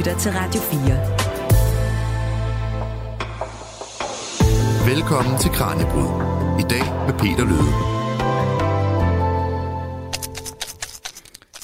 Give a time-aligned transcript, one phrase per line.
[0.00, 0.80] lytter til Radio 4.
[4.94, 6.08] Velkommen til Kranjebrud.
[6.60, 7.72] I dag med Peter Løde.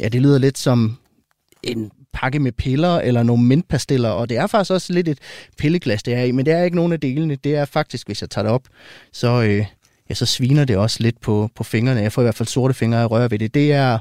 [0.00, 0.96] Ja, det lyder lidt som
[1.62, 5.18] en pakke med piller eller nogle mintpastiller, og det er faktisk også lidt et
[5.58, 7.36] pilleglas, det er i, men det er ikke nogen af delene.
[7.36, 8.68] Det er faktisk, hvis jeg tager det op,
[9.12, 9.66] så, øh,
[10.08, 12.00] ja, så sviner det også lidt på, på fingrene.
[12.00, 13.54] Jeg får i hvert fald sorte fingre af røre ved det.
[13.54, 13.98] Det er,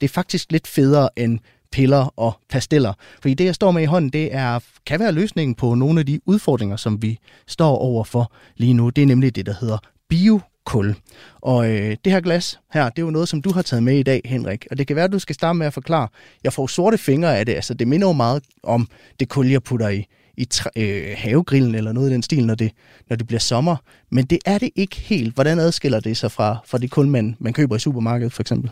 [0.00, 1.38] det er faktisk lidt federe end
[1.72, 2.92] piller og pasteller.
[3.20, 6.06] Fordi det, jeg står med i hånden, det er, kan være løsningen på nogle af
[6.06, 8.88] de udfordringer, som vi står overfor lige nu.
[8.88, 9.78] Det er nemlig det, der hedder
[10.08, 10.94] bio kul.
[11.40, 13.98] Og øh, det her glas her, det er jo noget, som du har taget med
[13.98, 14.66] i dag, Henrik.
[14.70, 16.08] Og det kan være, at du skal starte med at forklare.
[16.44, 18.88] Jeg får sorte fingre af det, altså det minder jo meget om
[19.20, 20.06] det kul, jeg putter i,
[20.36, 22.72] i træ, øh, havegrillen eller noget i den stil, når det,
[23.08, 23.76] når det bliver sommer.
[24.10, 25.34] Men det er det ikke helt.
[25.34, 28.70] Hvordan adskiller det sig fra, fra det kul, man, man køber i supermarkedet for eksempel?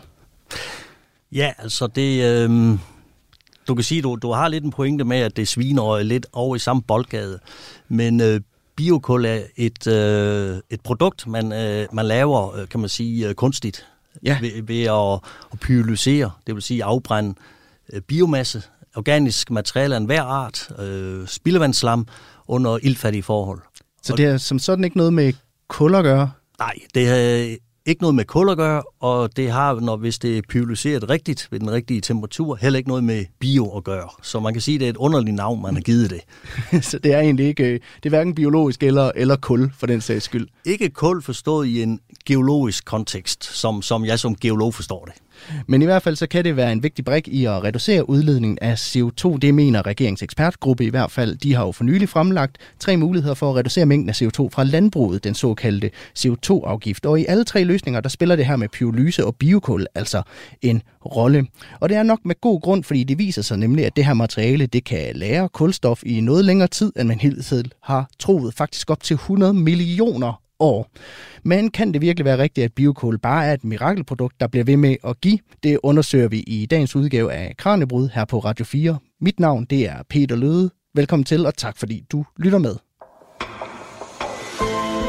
[1.31, 2.23] Ja, altså det...
[2.23, 2.77] Øh
[3.67, 6.55] du kan sige, du, du har lidt en pointe med, at det sviner lidt over
[6.55, 7.39] i samme boldgade.
[7.89, 8.41] Men øh,
[8.75, 13.33] biokul er et, øh, et produkt, man, øh, man laver, øh, kan man sige, øh,
[13.33, 13.87] kunstigt.
[14.23, 14.37] Ja.
[14.41, 17.35] Ved, ved at, at pyrolyse, det vil sige afbrænde
[17.93, 18.63] øh, biomasse,
[18.95, 22.07] organisk materiale af enhver art, øh, spildevandsslam
[22.47, 23.61] under ildfattige forhold.
[24.03, 25.33] Så det er som sådan ikke noget med
[25.67, 26.31] kul at gøre?
[26.59, 30.37] Nej, det er ikke noget med kul at gøre, og det har, når hvis det
[30.37, 34.09] er pyrolysereret rigtigt ved den rigtige temperatur, heller ikke noget med bio at gøre.
[34.23, 36.21] Så man kan sige, at det er et underligt navn, man har givet det.
[36.85, 40.01] så det er egentlig ikke, øh, det er hverken biologisk eller, eller kul for den
[40.01, 40.47] sags skyld?
[40.65, 45.13] Ikke kul forstået i en geologisk kontekst, som, som jeg som geolog forstår det.
[45.67, 48.57] Men i hvert fald så kan det være en vigtig brik i at reducere udledningen
[48.61, 49.37] af CO2.
[49.37, 51.37] Det mener regeringens ekspertgruppe i hvert fald.
[51.37, 54.63] De har jo for nylig fremlagt tre muligheder for at reducere mængden af CO2 fra
[54.63, 57.05] landbruget, den såkaldte CO2-afgift.
[57.05, 60.21] Og i alle tre løsninger, der spiller det her med pyrolyse og biokul altså
[60.61, 61.47] en rolle.
[61.79, 64.13] Og det er nok med god grund, fordi det viser sig nemlig, at det her
[64.13, 68.53] materiale, det kan lære kulstof i noget længere tid, end man helt har troet.
[68.53, 70.89] Faktisk op til 100 millioner år.
[71.43, 74.77] Men kan det virkelig være rigtigt, at biokul bare er et mirakelprodukt, der bliver ved
[74.77, 75.39] med at give?
[75.63, 78.97] Det undersøger vi i dagens udgave af Kranjebrud her på Radio 4.
[79.21, 80.69] Mit navn det er Peter Løde.
[80.95, 82.75] Velkommen til, og tak fordi du lytter med.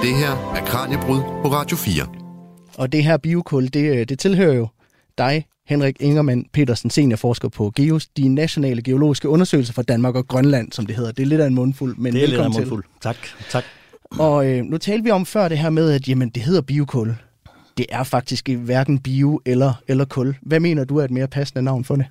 [0.02, 2.17] Det her er Kranjebrud på Radio 4.
[2.78, 4.68] Og det her biokål, det, det tilhører jo
[5.18, 10.72] dig, Henrik Ingermann Petersen, seniorforsker på GEOS, de nationale geologiske undersøgelser for Danmark og Grønland,
[10.72, 11.12] som det hedder.
[11.12, 12.84] Det er lidt af en mundfuld, men det er velkommen lidt af en mundfuld.
[12.84, 13.00] Til.
[13.00, 13.16] Tak,
[13.50, 13.64] tak.
[14.10, 17.14] Og øh, nu talte vi om før det her med, at jamen, det hedder biokul.
[17.78, 20.36] Det er faktisk hverken bio eller, eller kul.
[20.42, 22.06] Hvad mener du er et mere passende navn for det?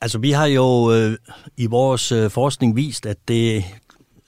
[0.00, 1.16] Altså, vi har jo øh,
[1.56, 3.64] i vores øh, forskning vist, at det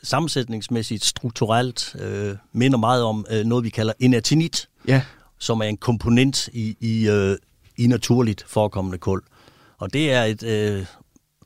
[0.02, 5.02] sammensætningsmæssigt, strukturelt øh, minder meget om øh, noget, vi kalder inatinit, ja.
[5.38, 7.36] som er en komponent i, i, øh,
[7.76, 9.22] i naturligt forekommende kul.
[9.78, 10.86] Og det er et øh,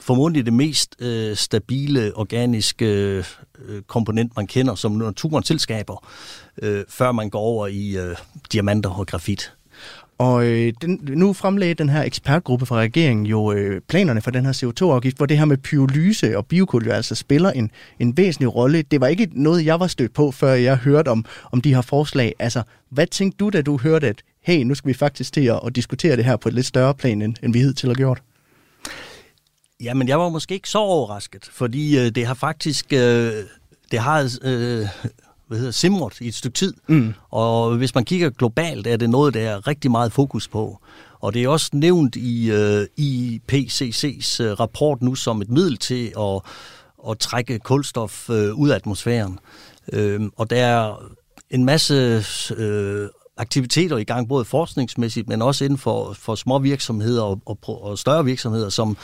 [0.00, 6.06] formodentlig det mest øh, stabile organiske øh, komponent, man kender, som naturen tilskaber,
[6.62, 8.16] øh, før man går over i øh,
[8.52, 9.52] diamanter og grafit.
[10.18, 14.44] Og øh, den, nu fremlagde den her ekspertgruppe fra regeringen jo øh, planerne for den
[14.46, 18.54] her CO2-afgift, hvor det her med pyrolyse og biokul jo altså spiller en, en væsentlig
[18.54, 18.82] rolle.
[18.82, 21.80] Det var ikke noget, jeg var stødt på, før jeg hørte om, om de her
[21.80, 22.34] forslag.
[22.38, 25.60] Altså, hvad tænkte du, da du hørte, at hey, nu skal vi faktisk til at,
[25.66, 28.22] at diskutere det her på et lidt større plan, end, end vi hidtil har gjort?
[29.80, 32.92] Jamen, jeg var måske ikke så overrasket, fordi øh, det har faktisk...
[32.92, 33.32] Øh,
[33.90, 34.38] det har...
[34.42, 34.86] Øh,
[35.54, 36.74] hvad hedder, simret i et stykke tid.
[36.88, 37.14] Mm.
[37.30, 40.78] Og hvis man kigger globalt, er det noget, der er rigtig meget fokus på.
[41.20, 46.12] Og det er også nævnt i øh, IPCC's øh, rapport nu som et middel til
[46.18, 46.40] at,
[47.10, 49.38] at trække kulstof øh, ud af atmosfæren.
[49.92, 51.02] Øh, og der er
[51.50, 52.24] en masse
[52.56, 57.58] øh, aktiviteter i gang, både forskningsmæssigt, men også inden for, for små virksomheder og, og,
[57.82, 58.96] og større virksomheder, som,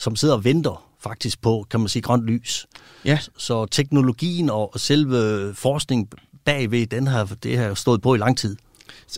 [0.00, 2.66] som sidder og venter faktisk på, kan man sige, grønt lys.
[3.04, 3.18] Ja.
[3.36, 6.08] Så teknologien og selve forskningen
[6.44, 8.56] bagved, den har, det har stået på i lang tid.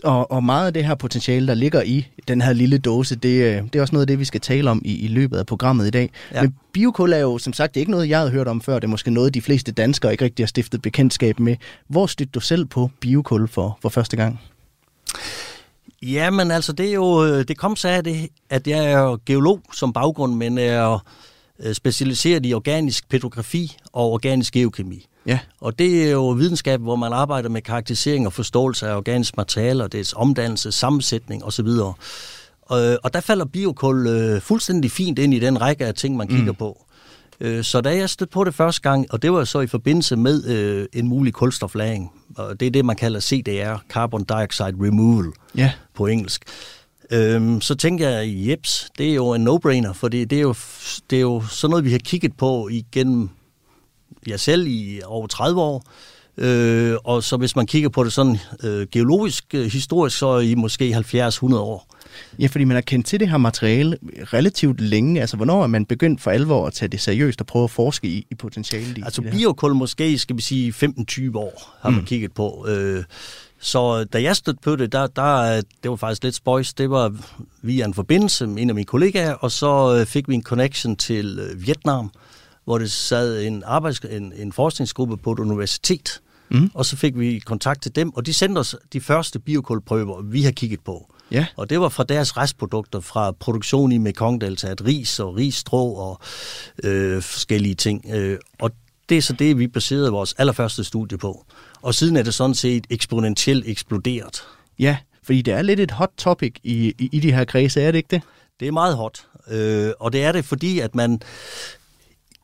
[0.03, 3.43] Og, og meget af det her potentiale, der ligger i den her lille dåse, det,
[3.43, 5.45] øh, det er også noget af det, vi skal tale om i, i løbet af
[5.45, 6.09] programmet i dag.
[6.31, 6.41] Ja.
[6.41, 8.73] Men biokul er jo som sagt ikke noget, jeg havde hørt om før.
[8.73, 11.55] Det er måske noget, de fleste danskere ikke rigtig har stiftet bekendtskab med.
[11.87, 14.39] Hvor stødte du selv på biokul for, for første gang?
[16.01, 19.61] Jamen altså, det er jo, øh, det kom så af det, at jeg er geolog
[19.73, 21.03] som baggrund, men er
[21.73, 25.07] specialiseret i organisk petrografi og organisk geokemi.
[25.25, 25.39] Ja.
[25.59, 29.87] Og det er jo videnskab, hvor man arbejder med karakterisering og forståelse af organisk materiale,
[29.87, 31.67] dets omdannelse, sammensætning osv.
[31.67, 31.97] Og,
[33.03, 36.51] og der falder biokul øh, fuldstændig fint ind i den række af ting, man kigger
[36.51, 36.57] mm.
[36.57, 36.85] på.
[37.39, 40.15] Øh, så da jeg stødte på det første gang, og det var så i forbindelse
[40.15, 45.31] med øh, en mulig kulstoflæring, og det er det, man kalder CDR, Carbon Dioxide Removal
[45.55, 45.71] ja.
[45.93, 46.43] på engelsk,
[47.11, 50.55] Øhm, så tænker jeg, jeps, det er jo en no-brainer, for det, er jo,
[51.09, 53.29] det er jo sådan noget, vi har kigget på igennem
[54.27, 55.83] jeg selv i over 30 år.
[56.37, 60.55] Øh, og så hvis man kigger på det sådan øh, geologisk, øh, historisk, så i
[60.55, 61.87] måske 70-100 år.
[62.39, 63.97] Ja, fordi man har kendt til det her materiale
[64.33, 65.21] relativt længe.
[65.21, 68.07] Altså, hvornår er man begyndt for alvor at tage det seriøst og prøve at forske
[68.07, 72.05] i, i potentialet i Altså biokul måske, skal vi sige, 15-20 år har man mm.
[72.05, 72.65] kigget på.
[72.69, 73.03] Øh,
[73.61, 76.73] så da jeg stødte på det, der, der, det var faktisk lidt spøjs.
[76.73, 77.15] Det var
[77.61, 80.95] via en forbindelse med en af mine kollegaer, og så øh, fik vi en connection
[80.95, 82.11] til øh, Vietnam,
[82.65, 86.21] hvor det sad en, arbejds, en, en forskningsgruppe på et universitet.
[86.49, 86.71] Mm.
[86.73, 90.41] Og så fik vi kontakt til dem, og de sendte os de første biokulprøver, vi
[90.41, 91.13] har kigget på.
[91.31, 91.45] Ja.
[91.55, 96.19] Og det var fra deres restprodukter fra produktion i Mekong-deltaet, ris og risstrå og
[96.83, 98.05] øh, forskellige ting.
[98.13, 98.71] Øh, og
[99.09, 101.45] det er så det, vi baserede vores allerførste studie på.
[101.81, 104.43] Og siden er det sådan set eksponentielt eksploderet.
[104.79, 107.91] Ja, fordi det er lidt et hot topic i, i, i de her kredse, er
[107.91, 108.21] det ikke det?
[108.59, 109.25] Det er meget hot.
[109.47, 111.21] Øh, og det er det, fordi at man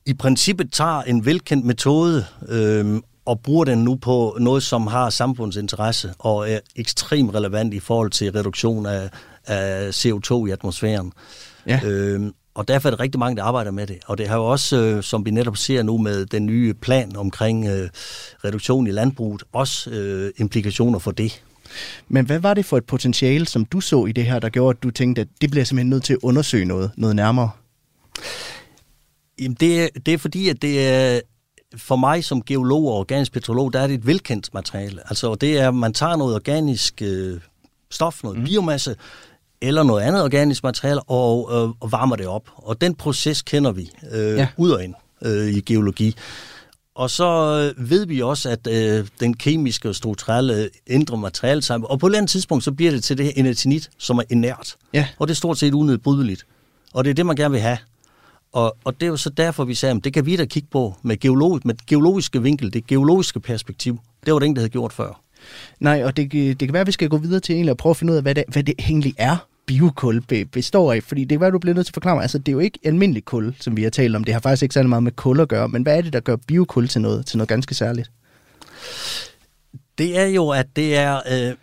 [0.06, 5.10] i princippet tager en velkendt metode øh, og bruger den nu på noget, som har
[5.10, 9.10] samfundsinteresse og er ekstremt relevant i forhold til reduktion af,
[9.46, 11.14] af CO2 i atmosfæren.
[11.68, 11.80] Ja.
[11.84, 13.98] Øh, og derfor er der rigtig mange, der arbejder med det.
[14.06, 17.16] Og det har jo også, øh, som vi netop ser nu med den nye plan
[17.16, 17.90] omkring øh,
[18.46, 21.44] reduktion i landbruget, også øh, implikationer for det.
[22.08, 24.78] Men hvad var det for et potentiale, som du så i det her, der gjorde,
[24.78, 27.50] at du tænkte, at det bliver simpelthen nødt til at undersøge noget, noget nærmere?
[29.40, 31.20] Jamen det, er, det er fordi, at det er
[31.78, 35.02] for mig som geolog og organisk petrolog, der er det et velkendt materiale.
[35.06, 37.40] Altså det er, at man tager noget organisk øh,
[37.90, 38.46] stof, noget mm.
[38.46, 38.96] biomasse,
[39.62, 42.50] eller noget andet organisk materiale, og, øh, og varmer det op.
[42.56, 44.48] Og den proces kender vi øh, ja.
[44.58, 46.16] ud og ind øh, i geologi.
[46.96, 47.26] Og så
[47.78, 52.06] øh, ved vi også, at øh, den kemiske og strukturelle indre materiale sammen, og på
[52.06, 54.76] et eller andet tidspunkt, så bliver det til det her inertinit, som er inert.
[54.94, 55.08] Ja.
[55.20, 56.46] Og det er stort set unedbrydeligt.
[56.94, 57.78] Og det er det, man gerne vil have.
[58.54, 60.68] Og, og det er jo så derfor, vi sagde, at det kan vi da kigge
[60.72, 64.00] på med, geolog, med geologiske vinkel, det geologiske perspektiv.
[64.26, 65.22] Det var det ingen, der havde gjort før.
[65.80, 67.92] Nej, og det, det kan være, at vi skal gå videre til egentlig at prøve
[67.92, 70.22] at finde ud af, hvad det, hvad det egentlig er, biokul
[70.52, 71.04] består af.
[71.04, 72.22] Fordi det er hvad du bliver nødt til at forklare mig.
[72.22, 74.24] Altså, det er jo ikke almindelig kul, som vi har talt om.
[74.24, 75.70] Det har faktisk ikke særlig meget med kul at gøre.
[75.70, 78.12] Men hvad er det, der gør biokul til noget, til noget ganske særligt?
[79.98, 81.56] Det er jo, at det er øh,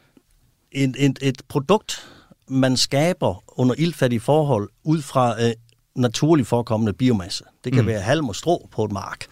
[0.73, 2.07] et, et, et produkt,
[2.49, 5.53] man skaber under ildfattige forhold ud fra øh,
[5.97, 7.45] naturligt forekommende biomasse.
[7.65, 7.89] Det kan mm.
[7.89, 9.27] være halm og strå på et mark,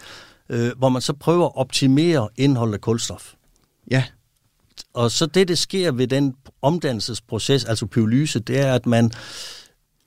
[0.49, 3.33] øh, hvor man så prøver at optimere indholdet af kulstof.
[3.91, 4.03] Ja.
[4.93, 9.11] Og så det, det sker ved den omdannelsesproces, altså pyrolyse, det er, at man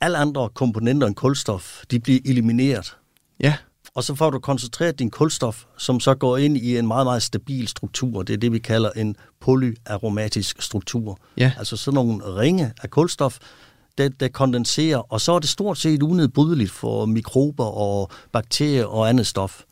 [0.00, 2.96] alle andre komponenter end kulstof, de bliver elimineret.
[3.40, 3.54] Ja.
[3.94, 7.22] Og så får du koncentreret din kulstof, som så går ind i en meget, meget
[7.22, 8.22] stabil struktur.
[8.22, 11.18] Det er det, vi kalder en polyaromatisk struktur.
[11.36, 11.52] Ja.
[11.58, 13.38] Altså sådan nogle ringe af kulstof,
[13.98, 19.08] det, det kondenserer, og så er det stort set unedbrydeligt for mikrober og bakterier og
[19.08, 19.62] andet stof.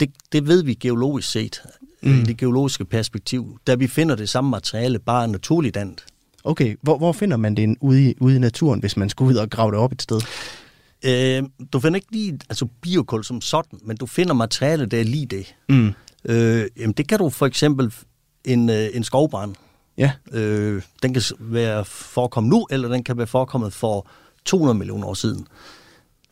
[0.00, 1.62] Det, det ved vi geologisk set,
[2.02, 2.20] mm.
[2.20, 6.04] i det geologiske perspektiv, da vi finder det samme materiale, bare naturligt andet.
[6.44, 9.36] Okay, hvor, hvor finder man det ude i, ude i naturen, hvis man skulle ud
[9.36, 10.20] og grave det op et sted?
[11.04, 11.42] Øh,
[11.72, 15.26] du finder ikke lige altså biokul som sådan, men du finder materiale, der er lige
[15.26, 15.54] det.
[15.68, 15.92] Mm.
[16.24, 17.92] Øh, jamen det kan du for eksempel
[18.44, 19.54] en, øh, en skovbrand.
[19.98, 20.12] Ja.
[20.32, 24.08] Øh, den kan være forekommet nu, eller den kan være forekommet for
[24.44, 25.46] 200 millioner år siden.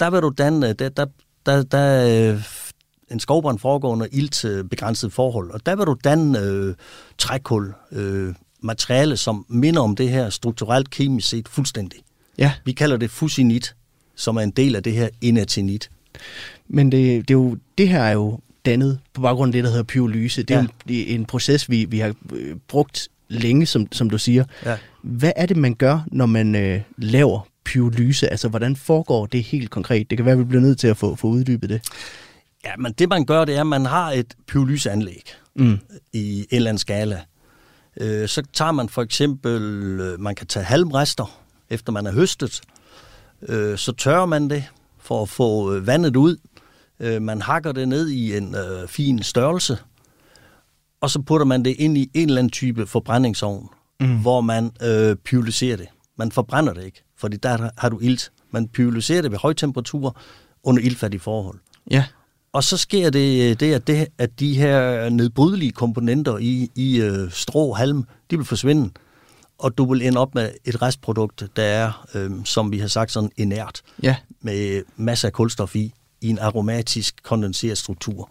[0.01, 1.07] Der vil du danne, der, der,
[1.47, 2.43] der, der øh,
[3.11, 6.75] en skovbrand foregår under iltbegrænset forhold, og der vil du danne øh,
[7.19, 11.99] trækul, øh, materiale, som minder om det her strukturelt kemisk set fuldstændig.
[12.39, 12.53] Ja.
[12.65, 13.75] Vi kalder det fusinit,
[14.17, 15.91] som er en del af det her inertinit.
[16.69, 19.71] Men det, det, er jo, det her er jo dannet på baggrund af det, der
[19.71, 20.43] hedder pyrolyse.
[20.43, 20.67] Det er Ja.
[20.89, 24.45] jo en, en proces, vi, vi har øh, brugt længe, som, som du siger.
[24.65, 24.77] Ja.
[25.03, 28.29] Hvad er det, man gør, når man øh, laver pyrolyse?
[28.29, 30.11] Altså, hvordan foregår det helt konkret?
[30.11, 31.81] Det kan være, at vi bliver nødt til at få, få uddybet det.
[32.67, 35.23] Ja, men det man gør, det er, at man har et pyrolyseanlæg
[35.59, 35.79] Mm.
[36.13, 37.21] i en eller anden skala.
[38.01, 39.63] Øh, så tager man for eksempel,
[40.01, 42.61] øh, man kan tage halmrester, efter man har høstet.
[43.49, 44.65] Øh, så tørrer man det
[44.99, 46.37] for at få øh, vandet ud.
[47.01, 49.79] Øh, man hakker det ned i en øh, fin størrelse.
[51.01, 53.69] Og så putter man det ind i en eller anden type forbrændingsovn,
[54.01, 54.21] mm.
[54.21, 55.87] hvor man øh, pyrolyserer det.
[56.19, 58.33] Man forbrænder det ikke, fordi der har du ilt.
[58.51, 60.11] Man pyrolyserer det ved høje temperaturer
[60.63, 61.59] under iltfattige forhold.
[61.91, 62.05] Ja.
[62.53, 67.01] Og så sker det, øh, det, at, det at de her nedbrydelige komponenter i, i
[67.01, 68.91] øh, strå og halm, de vil forsvinde.
[69.59, 73.13] Og du vil ende op med et restprodukt, der er, øh, som vi har sagt,
[73.13, 74.17] sådan inert, Ja.
[74.41, 78.31] med masser af kulstof i, i en aromatisk kondenseret struktur.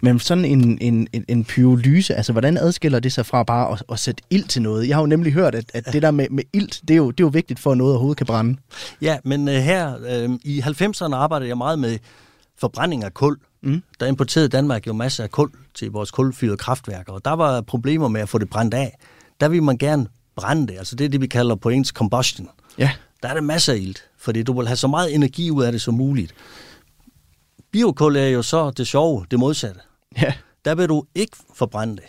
[0.00, 3.82] Men sådan en, en, en, en pyrolyse, altså hvordan adskiller det sig fra bare at,
[3.92, 4.88] at sætte ild til noget?
[4.88, 7.10] Jeg har jo nemlig hørt, at, at det der med, med ild, det er, jo,
[7.10, 8.56] det er jo vigtigt for, at noget overhovedet kan brænde.
[9.02, 9.94] Ja, men uh, her
[10.28, 11.98] uh, i 90'erne arbejdede jeg meget med
[12.60, 13.36] forbrænding af kul.
[13.62, 13.82] Mm.
[14.00, 18.08] Der importerede Danmark jo masser af kul til vores kulfyrede kraftværker, og der var problemer
[18.08, 18.98] med at få det brændt af.
[19.40, 22.48] Der vil man gerne brænde det, altså det er det, vi kalder på engelsk combustion.
[22.78, 22.90] Ja.
[23.22, 25.72] Der er det masser af ilt, fordi du vil have så meget energi ud af
[25.72, 26.34] det som muligt.
[27.72, 29.80] Biokul er jo så det sjove, det modsatte.
[30.22, 30.32] Ja.
[30.64, 32.04] Der vil du ikke forbrænde det.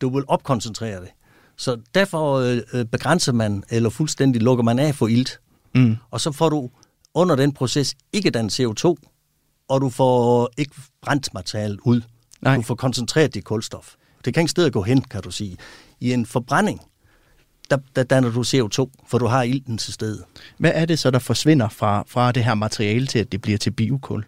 [0.00, 1.08] Du vil opkoncentrere det.
[1.56, 2.34] Så derfor
[2.72, 5.40] øh, begrænser man, eller fuldstændig lukker man af for ilt.
[5.74, 5.96] Mm.
[6.10, 6.70] Og så får du
[7.14, 8.94] under den proces ikke den CO2,
[9.68, 12.00] og du får ikke brændt materialet ud.
[12.40, 12.56] Nej.
[12.56, 13.94] Du får koncentreret dit kulstof.
[14.24, 15.56] Det kan ikke sted at gå hen, kan du sige.
[16.00, 16.80] I en forbrænding,
[17.70, 20.24] der, der danner du CO2, for du har ilten til stede.
[20.58, 23.58] Hvad er det så, der forsvinder fra, fra det her materiale til, at det bliver
[23.58, 24.24] til biokul?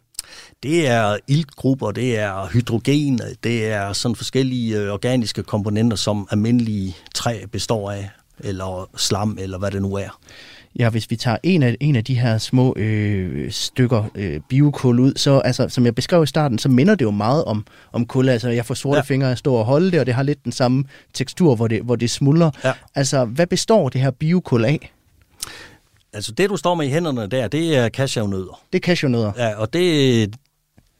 [0.63, 6.97] Det er iltgrupper, det er hydrogen, det er sådan forskellige øh, organiske komponenter, som almindelige
[7.15, 10.19] træ består af, eller slam, eller hvad det nu er.
[10.79, 15.01] Ja, hvis vi tager en af, en af de her små øh, stykker øh, biokul
[15.01, 18.07] ud, så altså, som jeg beskrev i starten, så minder det jo meget om, om
[18.07, 18.29] kul.
[18.29, 19.03] Altså, jeg får sorte ja.
[19.03, 20.85] Fingre at stå og holde det, og det har lidt den samme
[21.15, 22.51] tekstur, hvor det, hvor det smuldrer.
[22.65, 22.73] Ja.
[22.95, 24.93] Altså, hvad består det her biokul af?
[26.13, 28.61] Altså det, du står med i hænderne der, det er cashewnødder.
[28.73, 29.33] Det er cashewnødder.
[29.37, 30.37] Ja, og det,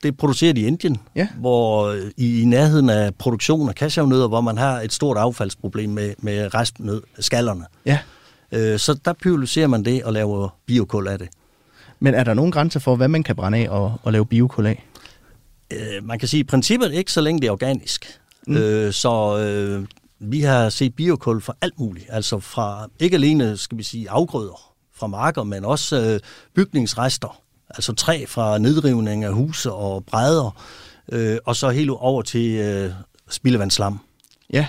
[0.03, 1.29] det er produceret i Indien, Ja.
[1.39, 5.91] hvor øh, i, i nærheden af produktion af cashewnødder, hvor man har et stort affaldsproblem
[5.91, 7.65] med, med restnød, skallerne.
[7.87, 7.99] Ja.
[8.53, 11.29] Øh, så der pyrolyserer man det og laver biokul af det.
[12.01, 14.67] Men er der nogen grænser for, hvad man kan brænde af og, og lave biokul
[14.67, 14.85] af?
[15.73, 18.21] Øh, man kan sige, i princippet ikke så længe det er organisk.
[18.47, 18.57] Mm.
[18.57, 19.87] Øh, så øh,
[20.19, 22.07] vi har set biokul fra alt muligt.
[22.09, 26.21] Altså fra ikke alene, skal vi sige, afgrøder fra marker, men også øh,
[26.55, 27.41] bygningsrester.
[27.69, 30.63] Altså træ fra nedrivning af huse og brædder.
[31.13, 32.93] Øh, og så helt over til øh,
[33.29, 33.99] spildevandsslam.
[34.53, 34.67] Ja.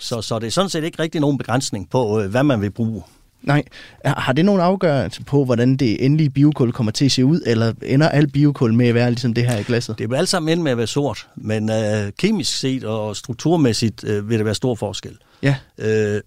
[0.00, 2.70] Så, så det er sådan set ikke rigtig nogen begrænsning på, øh, hvad man vil
[2.70, 3.02] bruge.
[3.42, 3.64] Nej.
[4.04, 7.72] Har det nogen afgørelse på, hvordan det endelige biokul kommer til at se ud, eller
[7.82, 9.98] ender alt biokul med at være ligesom det her i glasset?
[9.98, 14.04] Det vil alt sammen ende med at være sort, men øh, kemisk set og strukturmæssigt
[14.04, 15.18] øh, vil der være stor forskel.
[15.42, 15.56] Ja.
[15.78, 16.20] Øh,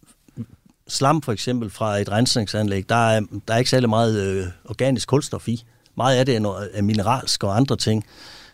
[0.87, 5.07] slam for eksempel fra et rensningsanlæg, der er, der er ikke særlig meget øh, organisk
[5.07, 5.63] kulstof i.
[5.97, 8.05] Meget af det er, noget, er mineralsk og andre ting.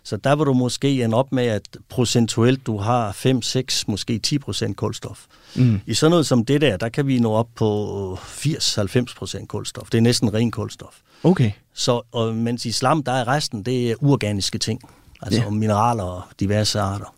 [0.10, 4.20] Så der vil du måske ende op med, at procentuelt du har 5, 6, måske
[4.20, 5.26] 10 procent kulstof.
[5.56, 5.82] Mm.
[5.86, 9.90] I sådan noget som det der, der kan vi nå op på 80-90 procent kulstof.
[9.90, 10.96] Det er næsten ren kulstof.
[11.24, 11.52] Okay.
[11.74, 14.82] Så, og, mens i slam, der er resten, det er uorganiske ting.
[15.22, 15.50] Altså ja.
[15.50, 17.16] mineraler og diverse arter.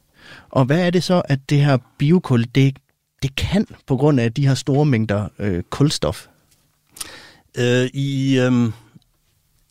[0.50, 2.78] Og hvad er det så, at det her biokul, det,
[3.22, 6.28] det kan på grund af de her store mængder øh, kulstof?
[7.58, 8.74] Øh, I, øhm,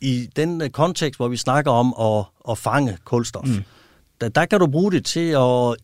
[0.00, 3.62] I den øh, kontekst, hvor vi snakker om at, at fange kulstof, mm.
[4.20, 5.76] der, der kan du bruge det til at,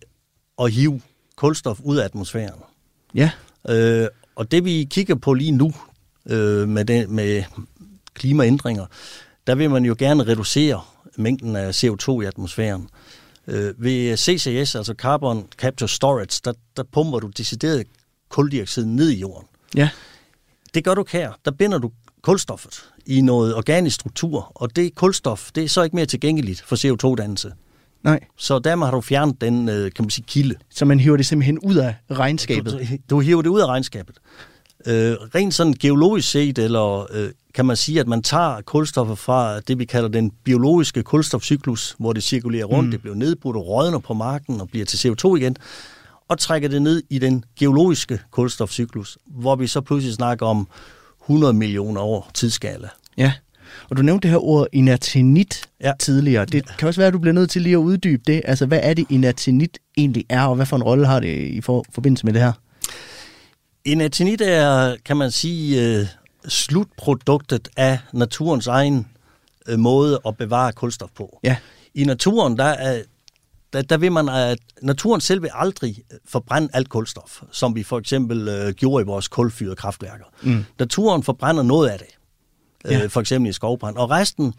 [0.58, 1.00] at hive
[1.36, 2.60] kulstof ud af atmosfæren.
[3.14, 3.30] Ja.
[3.68, 5.72] Øh, og det vi kigger på lige nu
[6.26, 7.44] øh, med, det, med
[8.14, 8.86] klimaændringer,
[9.46, 10.80] der vil man jo gerne reducere
[11.16, 12.88] mængden af CO2 i atmosfæren.
[13.46, 17.86] Øh, ved CCS, altså Carbon Capture Storage, der, der pumper du decideret
[18.28, 19.48] kuldioxid ned i jorden.
[19.76, 19.90] Ja.
[20.74, 21.32] Det gør du ikke her.
[21.44, 21.90] Der binder du
[22.22, 26.76] kulstoffet i noget organisk struktur, og det kulstof, det er så ikke mere tilgængeligt for
[26.76, 27.52] CO2-dannelse.
[28.02, 28.20] Nej.
[28.36, 30.54] Så dermed har du fjernet den, øh, kan man sige, kilde.
[30.70, 32.72] Så man hiver det simpelthen ud af regnskabet.
[32.72, 34.16] Du, du hiver det ud af regnskabet.
[34.86, 39.60] Øh, rent sådan geologisk set, eller øh, kan man sige, at man tager kulstoffet fra
[39.60, 42.90] det, vi kalder den biologiske kulstofcyklus, hvor det cirkulerer rundt, mm.
[42.90, 45.56] det bliver nedbrudt og rådner på marken og bliver til CO2 igen,
[46.28, 50.68] og trækker det ned i den geologiske kulstofcyklus, hvor vi så pludselig snakker om
[51.28, 52.88] 100 millioner år tidsskala.
[53.16, 53.32] Ja.
[53.90, 55.92] Og du nævnte det her ord inertinit ja.
[55.98, 56.44] Tidligere.
[56.44, 58.42] Det kan også være, at du bliver nødt til lige at uddybe det.
[58.44, 61.60] Altså, hvad er det inertinit egentlig er, og hvad for en rolle har det i
[61.60, 62.52] for, forbindelse med det her?
[63.84, 66.06] Inertinit er, kan man sige, øh,
[66.48, 69.06] slutproduktet af naturens egen
[69.68, 71.38] øh, måde at bevare kulstof på.
[71.44, 71.56] Ja.
[71.94, 73.02] I naturen, der, er,
[73.72, 75.96] der, der vil man, at naturen selv vil aldrig
[76.28, 80.24] forbrænde alt kulstof, som vi for eksempel øh, gjorde i vores kulfyrede kraftværker.
[80.42, 80.64] Mm.
[80.78, 82.08] Naturen forbrænder noget af det,
[82.84, 83.06] øh, Ja.
[83.06, 84.54] for eksempel i skovbrand, og resten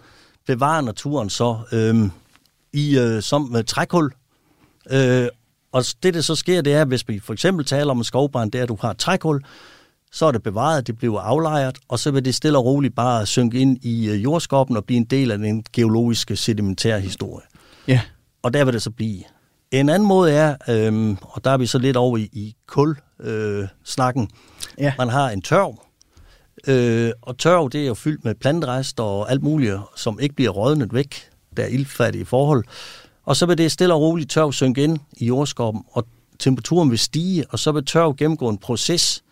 [0.47, 2.09] bevarer naturen så øh,
[2.73, 4.11] i øh, som øh, trækul.
[4.91, 5.27] Øh,
[5.71, 8.51] og det, der så sker, det er, hvis vi for eksempel taler om en skovbrand,
[8.51, 9.43] det er, at du har et trækul,
[10.11, 13.25] så er det bevaret, det bliver aflejret, og så vil det stille og roligt bare
[13.25, 17.45] synke ind i øh, jordskoppen og blive en del af den geologiske sedimentære historie.
[17.87, 18.01] Ja.
[18.41, 19.23] Og der vil det så blive.
[19.71, 23.61] En anden måde er, øhm, og der er vi så lidt over i, i kul-snakken,
[23.61, 24.29] øh, snakken.
[24.77, 24.93] Ja.
[24.97, 25.83] man har en tørv,
[26.67, 30.49] øh, og tørv det er jo fyldt med planterester og alt muligt, som ikke bliver
[30.49, 31.29] rådnet væk.
[31.57, 32.63] Der er ildfattige forhold.
[33.23, 36.07] Og så vil det stille og roligt tørv synke ind i jordskorpen, og
[36.39, 39.23] temperaturen vil stige, og så vil tørv gennemgå en proces,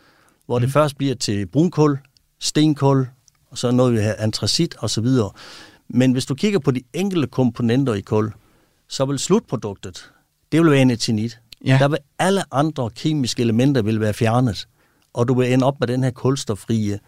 [0.45, 0.65] hvor mm.
[0.65, 1.99] det først bliver til brunkul,
[2.39, 3.07] stenkul,
[3.51, 5.31] og så noget vi har antracit og så videre.
[5.87, 8.31] Men hvis du kigger på de enkelte komponenter i kul,
[8.87, 10.11] så vil slutproduktet,
[10.51, 11.39] det vil være enetinit.
[11.65, 11.77] Ja.
[11.81, 14.67] Der vil alle andre kemiske elementer vil være fjernet,
[15.13, 16.99] og du vil ende op med den her kulstoffrie,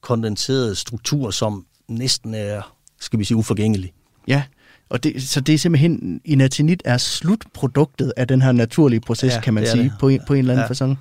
[0.00, 3.92] kondenserede struktur, som næsten er, skal vi sige, uforgængelig.
[4.28, 4.42] Ja,
[4.88, 9.40] og det, så det er simpelthen, inatinit er slutproduktet af den her naturlige proces, Ja,
[9.40, 9.92] kan man sige, det.
[10.00, 10.68] på en, på en eller anden Ja.
[10.68, 10.98] fasong.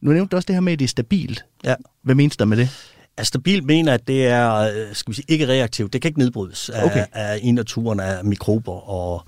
[0.00, 1.44] Nu nævnte du også det her med, at det er stabilt.
[1.64, 1.74] Ja.
[2.02, 2.68] Hvad menes der med det?
[3.16, 5.92] Altså, stabilt mener, at det er, øh, skal vi sige, ikke reaktivt.
[5.92, 7.04] Det kan ikke nedbrydes af, Okay.
[7.12, 9.22] af i naturen af mikrober og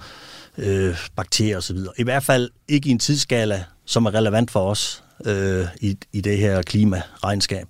[0.59, 1.77] øh, bakterier osv.
[1.99, 6.21] I hvert fald ikke i en tidsskala, som er relevant for os øh, i, i
[6.21, 7.67] det her klimaregnskab.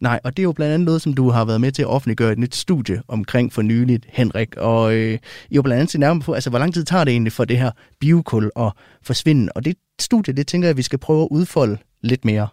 [0.00, 1.88] Nej, og det er jo blandt andet noget, som du har været med til at
[1.88, 4.56] offentliggøre et nyt studie omkring for nyligt, Henrik.
[4.56, 5.18] Og øh,
[5.50, 7.44] I har blandt andet set nærmere på, altså hvor lang tid tager det egentlig for
[7.44, 7.70] det her
[8.00, 8.72] biokul at
[9.02, 9.52] forsvinde?
[9.54, 12.48] Og det studie, det tænker jeg, at vi skal prøve at udfolde lidt mere.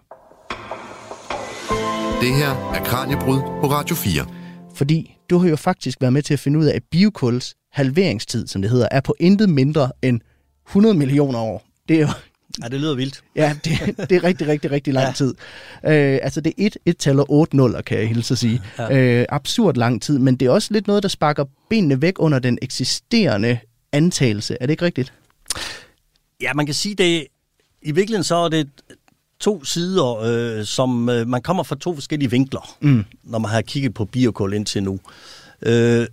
[2.25, 4.25] Det her er Kranjebrud på Radio 4.
[4.75, 8.47] Fordi du har jo faktisk været med til at finde ud af, at biokuls halveringstid,
[8.47, 10.21] som det hedder, er på intet mindre end
[10.67, 11.65] 100 millioner år.
[11.89, 12.07] Det er jo
[12.63, 13.23] Ja, det lyder vildt.
[13.35, 15.11] Ja, det, det er rigtig, rigtig, rigtig lang Ja.
[15.13, 15.33] tid.
[15.85, 18.61] Øh, altså det er et, et tal og otte nuller, kan jeg hilse at sige.
[18.79, 18.97] Ja.
[18.97, 22.39] Øh, absurd lang tid, men det er også lidt noget, der sparker benene væk under
[22.39, 23.59] den eksisterende
[23.91, 24.57] antagelse.
[24.61, 25.13] Er det ikke rigtigt?
[26.41, 27.27] Ja, man kan sige det.
[27.81, 28.69] I virkeligheden så er det
[29.39, 33.05] to sider, øh, som øh, man kommer fra to forskellige vinkler, mm.
[33.23, 34.99] når man har kigget på biokul indtil nu.
[35.61, 36.07] Øh,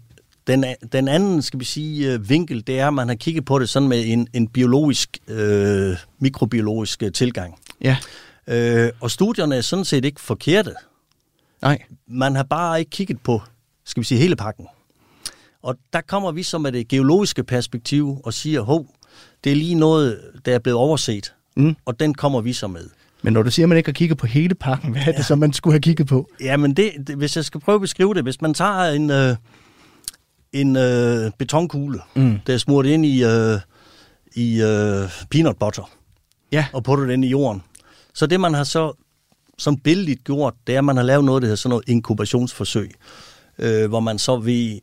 [0.47, 3.59] den, den anden, skal vi sige, øh, vinkel, det er, at man har kigget på
[3.59, 7.59] det sådan med en, en biologisk, øh, mikrobiologisk øh, tilgang.
[7.81, 7.97] Ja.
[8.47, 10.75] Øh, og studierne er sådan set ikke forkerte.
[11.63, 11.79] Nej.
[12.07, 13.43] Man har bare ikke kigget på,
[13.85, 14.67] skal vi sige, hele pakken.
[15.63, 18.87] Og der kommer vi så med det geologiske perspektiv og siger, hov,
[19.45, 21.35] det er lige noget, der er blevet overset.
[21.57, 21.77] Mm.
[21.85, 22.89] Og den kommer vi så med.
[23.23, 25.25] Men når du siger, at man ikke har kigget på hele pakken, hvad er det
[25.25, 26.29] så, man skulle have kigget på?
[26.41, 29.37] Jamen, det, det, hvis jeg skal prøve at beskrive det, hvis man tager en, øh,
[30.53, 32.39] en øh, betonkugle, mm.
[32.47, 33.59] der er smurt ind i, øh,
[34.35, 35.91] i øh, peanut butter,
[36.53, 36.67] Ja.
[36.73, 37.63] og putter den i jorden,
[38.15, 38.93] så det, man har så
[39.59, 42.91] som billigt gjort, det er, at man har lavet noget, der hedder sådan noget inkubationsforsøg,
[43.59, 44.79] øh, hvor man så ved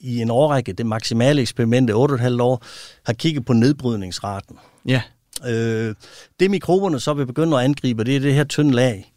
[0.00, 1.96] i en årrække, det maksimale eksperiment, 8,5
[2.42, 2.62] år,
[3.06, 4.56] har kigget på nedbrydningsraten.
[4.86, 5.02] Ja.
[5.46, 5.94] Øh,
[6.40, 9.12] det mikroberne så vil begynde at angribe, det er det her tynde lag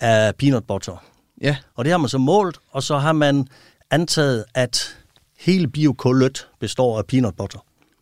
[0.00, 1.04] af peanut butter.
[1.42, 1.56] Ja.
[1.74, 3.48] Og det har man så målt, og så har man
[3.90, 4.96] antaget, at
[5.38, 7.58] hele biokullet består af peanut butter.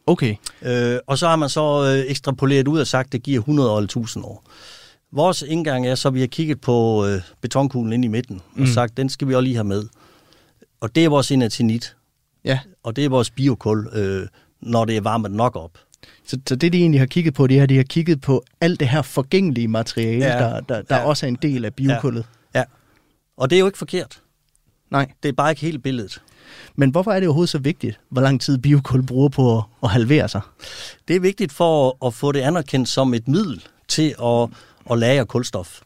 [0.07, 0.35] Okay.
[0.63, 3.69] Øh, og så har man så øh, ekstrapoleret ud og sagt, at det giver 100
[3.71, 4.45] eller 1000 år.
[5.13, 8.63] Vores indgang er så, at vi har kigget på øh, betonkuglen inde i midten, mm.
[8.63, 9.85] og sagt, den skal vi også lige have med.
[10.81, 11.97] Og det er vores inatinit,
[12.45, 12.59] Ja.
[12.83, 14.27] og det er vores biokul, øh,
[14.61, 15.71] når det er varmet nok op.
[16.27, 18.43] Så, så det, de egentlig har kigget på, det er, at de har kigget på
[18.61, 20.33] alt det her forgængelige materiale, Ja.
[20.33, 20.39] ja.
[20.45, 21.01] der, der, der Ja.
[21.03, 21.07] ja.
[21.09, 22.25] også er en del af biokullet.
[22.55, 22.63] Ja.
[23.37, 24.21] Og det er jo ikke forkert.
[24.91, 25.11] Nej.
[25.23, 26.23] Det er bare ikke helt billedet.
[26.77, 29.91] Men hvorfor er det overhovedet så vigtigt, hvor lang tid biokul bruger på at, at
[29.91, 30.41] halvere sig?
[31.09, 34.49] Det er vigtigt for at få det anerkendt som et middel til at,
[34.91, 35.81] at lagre kulstof.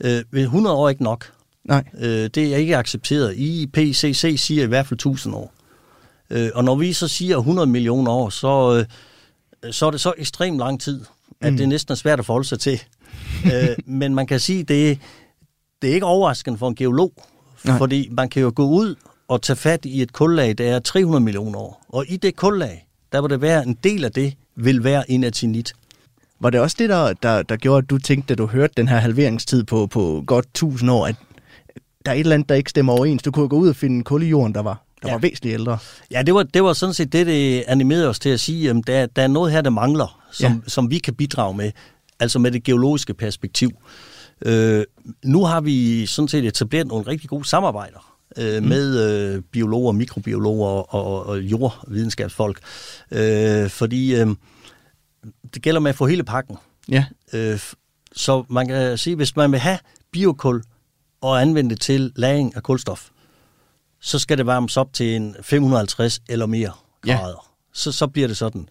[0.00, 1.32] Øh, ved 100 år er ikke nok.
[1.64, 1.84] Nej.
[1.98, 3.34] Øh, det er ikke accepteret.
[3.36, 5.52] IPCC siger i hvert fald 1000 år.
[6.30, 8.84] Øh, og når vi så siger 100 millioner år, så, øh,
[9.70, 11.04] så er det så ekstremt lang tid,
[11.40, 11.56] at mm.
[11.56, 12.82] det næsten er svært at forholde sig til.
[13.52, 14.98] øh, men man kan sige, det,
[15.82, 17.12] det er ikke overraskende for en geolog,
[17.64, 17.78] Nej.
[17.78, 18.94] fordi man kan jo gå ud
[19.28, 21.84] og tage fat i et kullag, der er 300 millioner år.
[21.88, 25.72] Og i det kullag, der vil det være en del af det, vil være inatinit.
[26.40, 28.88] Var det også det, der, der, der gjorde, at du tænkte, da du hørte den
[28.88, 31.16] her halveringstid på, på godt 1000 år, at
[32.04, 33.22] der er et eller andet, der ikke stemmer overens?
[33.22, 35.12] Du kunne gå ud og finde en kul i jorden, der var, der Ja.
[35.14, 35.78] var væsentligt ældre.
[36.10, 38.76] Ja, det var, det var sådan set det, det animerede os til at sige, at
[38.86, 40.58] der, der er noget her, der mangler, som, ja.
[40.66, 41.72] Som vi kan bidrage med,
[42.20, 43.70] altså med det geologiske perspektiv.
[44.44, 44.84] Øh,
[45.24, 48.68] nu har vi sådan set etableret nogle rigtig gode samarbejder øh, mm.
[48.68, 52.60] med øh, biologer, mikrobiologer og, og, og jordvidenskabsfolk,
[53.10, 54.26] øh, fordi øh,
[55.54, 56.56] det gælder med at få hele pakken.
[56.88, 57.04] Ja.
[57.32, 57.60] Øh,
[58.12, 59.78] så man kan sige, hvis man vil have
[60.12, 60.62] biokul
[61.20, 63.08] og anvende det til lagring af kulstof,
[64.06, 66.70] så skal det varmes op til en 550 eller mere
[67.06, 67.16] Ja.
[67.16, 67.46] grader.
[67.72, 68.68] Så, så bliver det sådan.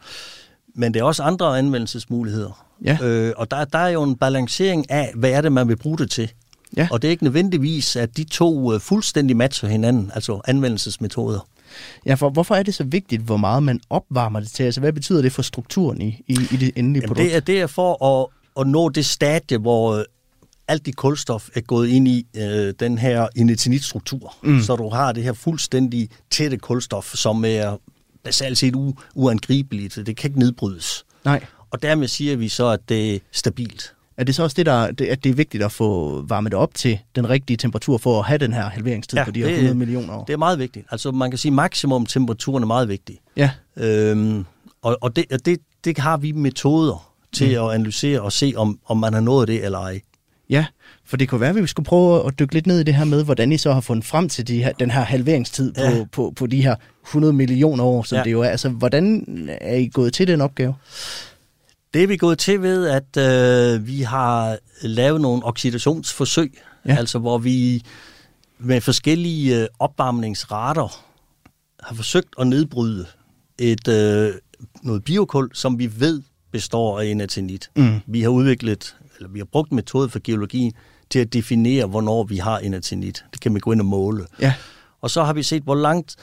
[0.76, 2.66] Men det er også andre anvendelsesmuligheder.
[2.84, 2.98] Ja.
[3.02, 5.98] Øh, og der, der er jo en balancering af, hvad er det, man vil bruge
[5.98, 6.32] det til.
[6.78, 6.88] Ja.
[6.92, 11.48] Og det er ikke nødvendigvis, at de to øh, fuldstændig matcher hinanden, altså anvendelsesmetoder.
[12.06, 14.64] Ja, for hvorfor er det så vigtigt, hvor meget man opvarmer det til?
[14.64, 17.18] Altså, hvad betyder det for strukturen i, i, i det endelige Jamen, produkt?
[17.26, 18.28] det, er, det er for at,
[18.62, 20.04] at nå det stadie, hvor øh,
[20.68, 24.36] alt dit kulstof er gået ind i øh, den her inatinitstruktur.
[24.44, 24.62] Mm.
[24.62, 27.78] Så du har det her fuldstændig tætte kulstof, som er
[28.24, 29.96] basalt set u- uangribeligt.
[29.96, 31.06] Det kan ikke nedbrydes.
[31.26, 31.46] Nej.
[31.72, 33.92] Og dermed siger vi så, at det er stabilt.
[34.18, 36.60] Er det så også det, der, det, at det er vigtigt at få varmet det
[36.60, 39.48] op til den rigtige temperatur for at have den her halveringstid Ja, på de her
[39.48, 40.24] det- 100 millioner år?
[40.26, 40.86] Det er meget vigtigt.
[40.92, 43.20] Altså man kan sige, at maksimum temperaturen er meget vigtig.
[43.38, 44.46] Ja, Øhm,
[44.82, 47.66] og og det, det, det har vi metoder til mm.
[47.66, 50.02] at analysere og se, om, om man har nået det eller ej.
[50.50, 50.66] Ja.
[51.06, 53.06] For det kunne være, at vi skulle prøve at dykke lidt ned i det her
[53.06, 56.06] med, hvordan I så har fundet frem til de her, den her halveringstid på, Ja.
[56.12, 58.24] på, på de her 100 millioner år, som ja.
[58.24, 58.50] Det jo er.
[58.50, 59.26] Altså, hvordan
[59.62, 60.76] er I gået til den opgave?
[61.94, 66.94] Det er vi gået til ved, at øh, vi har lavet nogle oxidationsforsøg, Ja.
[66.94, 67.00] ja.
[67.00, 67.84] altså hvor vi
[68.60, 71.04] med forskellige øh, opvarmningsrater
[71.84, 73.06] har forsøgt at nedbryde
[73.60, 74.34] et øh,
[74.84, 77.70] noget biokul, som vi ved består af enatinit.
[77.76, 78.00] Mm.
[78.08, 80.74] Vi har udviklet, eller vi har brugt en metode for geologien
[81.10, 83.26] til at definere, hvornår vi har enatinit.
[83.34, 84.26] Det kan man gå ind og måle.
[84.42, 84.54] Ja,
[85.02, 86.16] Og så har vi set, hvor langt,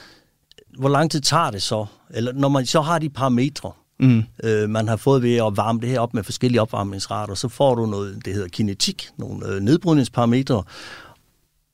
[0.77, 4.23] hvor lang tid tager det så, eller når man så har de parametre, mm.
[4.43, 7.75] øh, man har fået ved at varme det her op med forskellige opvarmningsrater, så får
[7.75, 10.63] du noget, det hedder kinetik, nogle øh, nedbrydningsparametre.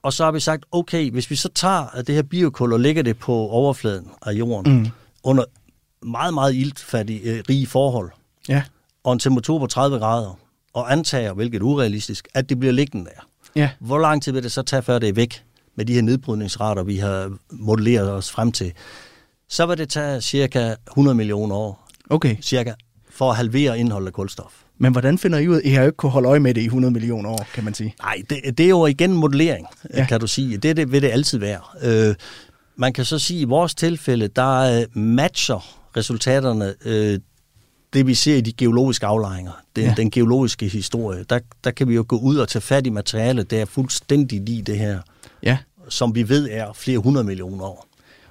[0.04, 3.04] Og så har vi sagt, okay, hvis vi så tager det her biokul og lægger
[3.04, 4.88] det på overfladen af jorden, mm.
[5.24, 5.44] under
[6.02, 8.12] meget, meget iltfattige, øh, rige forhold,
[8.50, 8.64] ja,
[9.04, 10.40] og en temperatur på 30 grader,
[10.74, 13.22] og antager, hvilket er urealistisk, at det bliver liggende der.
[13.56, 13.70] ja.
[13.80, 15.44] Hvor lang tid vil det så tage, før det er væk
[15.76, 18.72] med de her nedbrydningsrater, vi har modelleret os frem til?
[19.50, 22.36] Så vil det tage cirka 100 millioner år, Okay.
[22.42, 22.74] cirka,
[23.10, 24.52] for at halvere indholdet af kulstof.
[24.78, 25.62] Men hvordan finder I ud?
[25.62, 27.74] I har jo ikke kunnet holde øje med det i 100 millioner år, kan man
[27.74, 27.96] sige.
[28.04, 30.00] Nej, det, det er jo igen modellering, Ja.
[30.00, 30.06] ja.
[30.06, 30.58] kan du sige.
[30.58, 31.60] Det, det vil det altid være.
[31.84, 32.16] Øh,
[32.76, 37.20] man kan så sige, at i vores tilfælde, der øh, matcher resultaterne øh,
[37.94, 39.90] det, vi ser i de geologiske aflejringer, den, Ja.
[39.90, 39.96] ja.
[39.98, 41.24] den geologiske historie.
[41.30, 44.42] Der, der kan vi jo gå ud og tage fat i materiale, der er fuldstændig
[44.42, 45.00] lige det her,
[45.44, 45.58] Ja,
[45.90, 47.88] som vi ved er flere hundrede millioner år.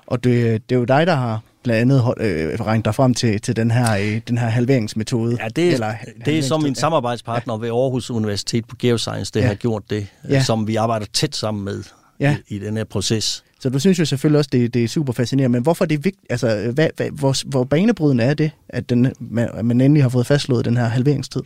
[0.07, 3.41] og det, det er jo dig, der har blandt andet øh, regnet dig frem til,
[3.41, 5.37] til den, her, øh, den her halveringsmetode.
[5.43, 9.41] Ja, det, Eller er, det er som min samarbejdspartner ved Aarhus Universitet på Geoscience, det
[9.41, 9.45] Ja.
[9.45, 9.49] ja.
[9.49, 10.35] har gjort det, Ja.
[10.35, 10.43] ja.
[10.43, 11.83] som vi arbejder tæt sammen med
[12.21, 12.37] Ja.
[12.49, 13.45] i, i den her proces.
[13.61, 16.05] Så du synes jo selvfølgelig også, det, det er super fascinerende, men hvorfor er det
[16.05, 20.03] vigtigt, altså hvad, hvad, hvor, hvor banebrydende er det, at, den, man, at man endelig
[20.05, 21.43] har fået fastslået den her halveringstid?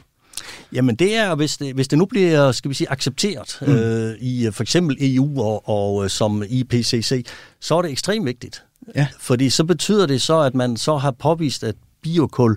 [0.72, 3.72] Jamen det er, hvis det, hvis det nu bliver, skal vi sige, accepteret mm.
[3.72, 7.26] øh, i øh, for eksempel EU og, og øh, som IPCC,
[7.60, 8.64] så er det ekstremt vigtigt.
[8.94, 9.06] Ja.
[9.20, 12.56] Fordi så betyder det så, at man så har påvist, at biokul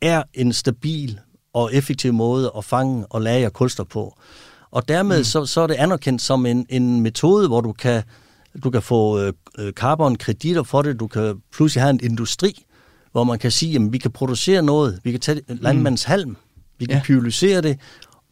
[0.00, 1.20] er en stabil
[1.52, 4.18] og effektiv måde at fange og lagre kulstof på.
[4.74, 5.24] Og dermed mm.
[5.24, 8.02] så, så er det anerkendt som en, en metode, hvor du kan,
[8.64, 12.64] du kan få øh, øh, carbon-kreditter for det, du kan pludselig have en industri,
[13.12, 16.36] hvor man kan sige, at vi kan producere noget, vi kan tage landmandens halm,
[16.78, 17.02] vi kan Ja.
[17.04, 17.78] pyrolisere det,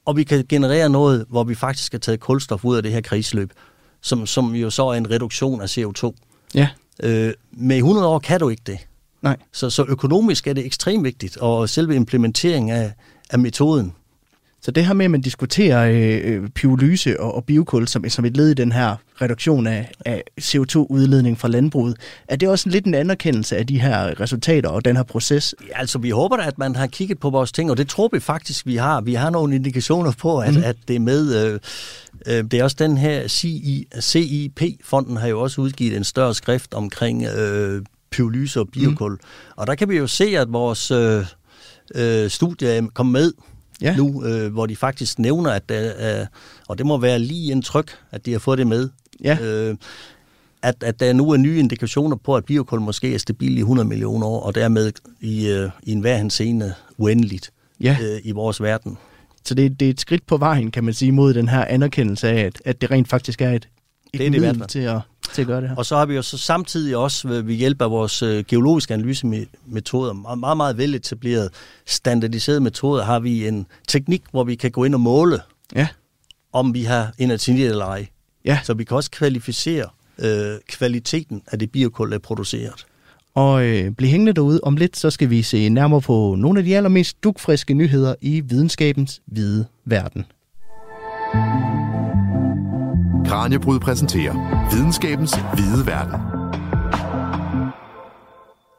[0.05, 3.01] og vi kan generere noget, hvor vi faktisk har taget kulstof ud af det her
[3.01, 3.53] kredsløb,
[4.01, 6.13] som, som jo så er en reduktion af CO2.
[6.55, 6.69] Ja,
[7.03, 8.79] Øh, med 100 år kan du ikke det.
[9.23, 9.37] nej.
[9.53, 12.93] Så, så økonomisk er det ekstremt vigtigt, og selve implementeringen af,
[13.31, 13.93] af metoden.
[14.64, 18.25] Så det her med, at man diskuterer øh, øh, pyrolyse og, og biokul som, som
[18.25, 21.96] et led i den her reduktion af, af CO2-udledning fra landbruget,
[22.29, 25.55] er det også lidt en anerkendelse af de her resultater og den her proces?
[25.75, 28.20] Altså vi håber da, at man har kigget på vores ting, og det tror vi
[28.20, 29.01] faktisk, vi har.
[29.01, 30.62] Vi har nogle indikationer på, at, mm.
[30.64, 31.46] at det er med.
[31.46, 31.61] Øh,
[32.27, 36.75] øh, det er også den her CI, CIP-fonden har jo også udgivet en større skrift
[36.75, 39.12] omkring øh, pyrolyse og biokul.
[39.12, 39.18] Mm.
[39.57, 41.25] Og der kan vi jo se, at vores øh,
[41.94, 43.33] øh, studie kommet med
[43.83, 43.97] Ja.
[43.97, 46.27] nu, øh, hvor de faktisk nævner, at der, øh,
[46.68, 48.88] og det må være lige en tryk, at de har fået det med,
[49.25, 49.38] Ja.
[49.42, 49.77] øh,
[50.62, 53.88] at, at der nu er nye indikationer på, at biokul måske er stabil i 100
[53.88, 57.97] millioner år, og dermed i, øh, i enhver henseende uendeligt Ja.
[58.03, 58.99] øh, i vores verden.
[59.45, 62.29] Så det, det er et skridt på vejen, kan man sige, mod den her anerkendelse
[62.29, 63.68] af, at, at det rent faktisk er et, et
[64.12, 64.99] Det er det middel til at,
[65.33, 65.77] til at gøre det her.
[65.77, 70.12] Og så har vi jo så samtidig også ved, hjælp af vores øh, geologiske analysemetoder,
[70.12, 71.51] meget, meget, meget veletableret
[71.87, 75.40] standardiserede metoder, har vi en teknik, hvor vi kan gå ind og måle,
[75.77, 75.88] Ja,
[76.53, 78.07] om vi har energinit eller ej.
[78.45, 78.59] ja.
[78.64, 79.85] Så vi kan også kvalificere
[80.18, 82.87] øh, kvaliteten af det biokul, der er produceret.
[83.35, 84.61] Og øh, bliv hængende derude.
[84.62, 88.40] Om lidt, så skal vi se nærmere på nogle af de allermest dugfriske nyheder i
[88.40, 90.25] videnskabens hvide verden.
[93.33, 96.14] Kranjebrud præsenterer Videnskabens hvide verden.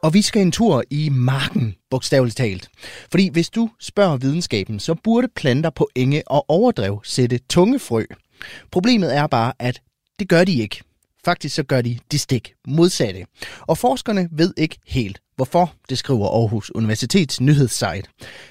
[0.02, 2.68] Og vi skal en tur i marken, bogstaveligt talt.
[3.10, 8.04] Fordi hvis du spørger videnskaben, så burde planter på enge og overdrev sætte tunge frø.
[8.70, 9.82] Problemet er bare, at
[10.18, 10.82] det gør de ikke.
[11.24, 13.24] Faktisk så gør de de stik modsatte.
[13.60, 18.02] Og forskerne ved ikke helt, hvorfor, det skriver Aarhus Universitets nyhedssite.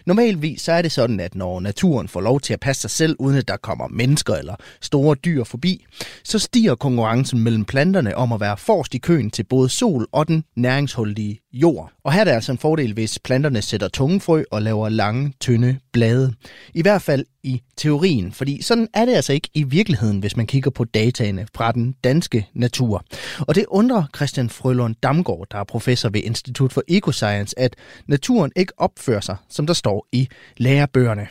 [0.05, 3.15] Normalvis så er det sådan, at når naturen får lov til at passe sig selv,
[3.19, 5.85] uden at der kommer mennesker eller store dyr forbi,
[6.23, 10.27] så stiger konkurrencen mellem planterne om at være forrest i køen til både sol og
[10.27, 11.91] den næringsholdige jord.
[12.03, 15.33] Og her er det altså en fordel, hvis planterne sætter tunge frø og laver lange,
[15.39, 16.33] tynde blade.
[16.73, 20.47] I hvert fald i teorien, fordi sådan er det altså ikke i virkeligheden, hvis man
[20.47, 23.05] kigger på dataene fra den danske natur.
[23.39, 27.75] Og det undrer Christian Frølund Damgaard, der er professor ved Institut for Ecoscience, at
[28.07, 31.27] naturen ikke opfører sig, som der står i lærebøgerne.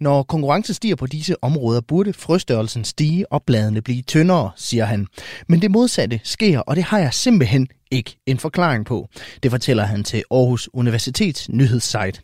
[0.00, 5.06] Når konkurrencen stiger på disse områder, burde frøstørrelsen stige og bladene blive tyndere, siger han.
[5.48, 9.08] Men det modsatte sker, og det har jeg simpelthen ikke en forklaring på.
[9.42, 12.20] Det fortæller han til Aarhus Universitets nyhedssite.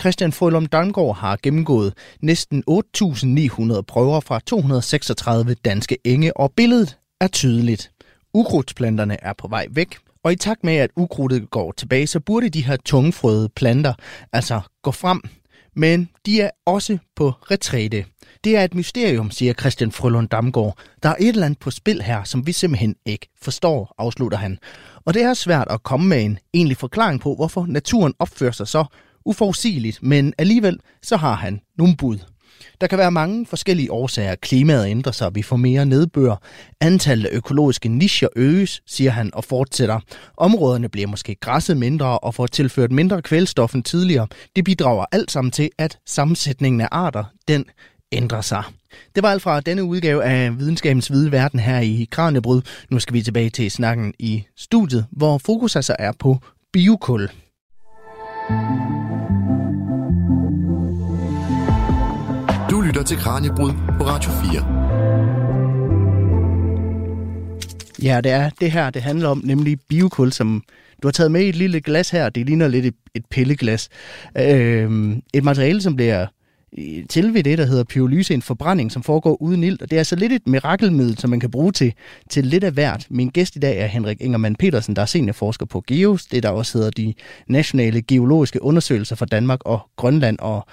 [0.00, 7.28] Christian Frølum Damgaard har gennemgået næsten 8.900 prøver fra 236 danske enge, og billedet er
[7.28, 7.90] tydeligt.
[8.34, 12.48] Ukrudtsplanterne er på vej væk, og i takt med, at ukrudtet går tilbage, så burde
[12.48, 13.94] de her tungfrøde planter
[14.32, 15.22] altså gå frem
[15.76, 18.04] men de er også på retræte.
[18.44, 20.78] Det er et mysterium, siger Christian Frølund Damgaard.
[21.02, 24.58] Der er et eller andet på spil her, som vi simpelthen ikke forstår, afslutter han.
[25.04, 28.68] Og det er svært at komme med en egentlig forklaring på, hvorfor naturen opfører sig
[28.68, 28.84] så
[29.24, 32.18] uforudsigeligt, men alligevel så har han nogle bud.
[32.80, 34.34] Der kan være mange forskellige årsager.
[34.34, 36.42] Klimaet ændrer sig, vi får mere nedbør.
[36.80, 40.00] Antallet af økologiske nischer øges, siger han og fortsætter.
[40.36, 44.26] Områderne bliver måske græsset mindre og får tilført mindre kvælstof end tidligere.
[44.56, 47.64] Det bidrager alt sammen til, at sammensætningen af arter, den
[48.12, 48.62] ændrer sig.
[49.14, 52.60] Det var alt fra denne udgave af Videnskabens Hvide Verden her i Kranjebryd.
[52.90, 56.38] Nu skal vi tilbage til snakken i studiet, hvor fokus altså er på
[56.72, 57.30] biokul.
[62.96, 64.62] Lytter til Kranjebrud på Radio 4.
[68.02, 70.62] Ja, det er det her, det handler om, nemlig biokul, som
[71.02, 72.28] du har taget med i et lille glas her.
[72.28, 73.88] Det ligner lidt et, et pilleglas.
[74.38, 76.26] Øh, et materiale, som bliver
[76.78, 79.82] øh, til ved det, der hedder pyrolyse, en forbrænding, som foregår uden ild.
[79.82, 81.94] Og det er altså lidt et mirakelmiddel, som man kan bruge til,
[82.30, 83.06] til lidt af hvert.
[83.10, 86.48] Min gæst i dag er Henrik Ingermann Petersen, der er seniorforsker på GEOS, det der
[86.48, 87.14] også hedder de
[87.48, 90.38] nationale geologiske undersøgelser for Danmark og Grønland.
[90.38, 90.66] Og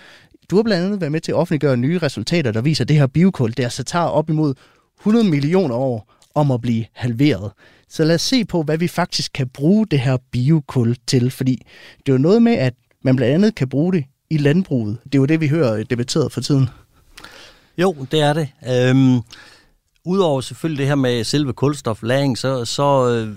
[0.49, 2.97] du har blandt andet været med til at offentliggøre nye resultater, der viser, at det
[2.97, 4.53] her biokul, der så altså tager op imod
[4.99, 7.51] 100 millioner år om at blive halveret.
[7.89, 11.62] Så lad os se på, hvad vi faktisk kan bruge det her biokul til, fordi
[11.97, 14.97] det er jo noget med, at man blandt andet kan bruge det i landbruget.
[15.03, 16.69] Det er jo det, vi hører debatteret for tiden.
[17.77, 18.49] Jo, det er det.
[18.69, 19.21] Øhm,
[20.06, 23.36] Udover selvfølgelig det her med selve kulstoflæring, så, så øh,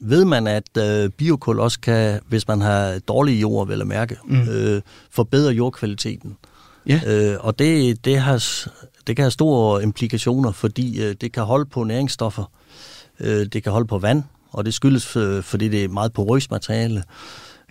[0.00, 4.16] ved man, at øh, biokul også kan, hvis man har dårlige jord, vel at mærke,
[4.24, 4.48] mm.
[4.48, 6.36] øh, forbedre jordkvaliteten.
[6.86, 7.00] Ja.
[7.06, 8.44] Øh, og det, det, har,
[9.06, 12.50] det kan have store implikationer, fordi øh, det kan holde på næringsstoffer,
[13.20, 16.50] øh, det kan holde på vand, og det skyldes, øh, fordi det er meget porøst
[16.50, 17.04] materiale.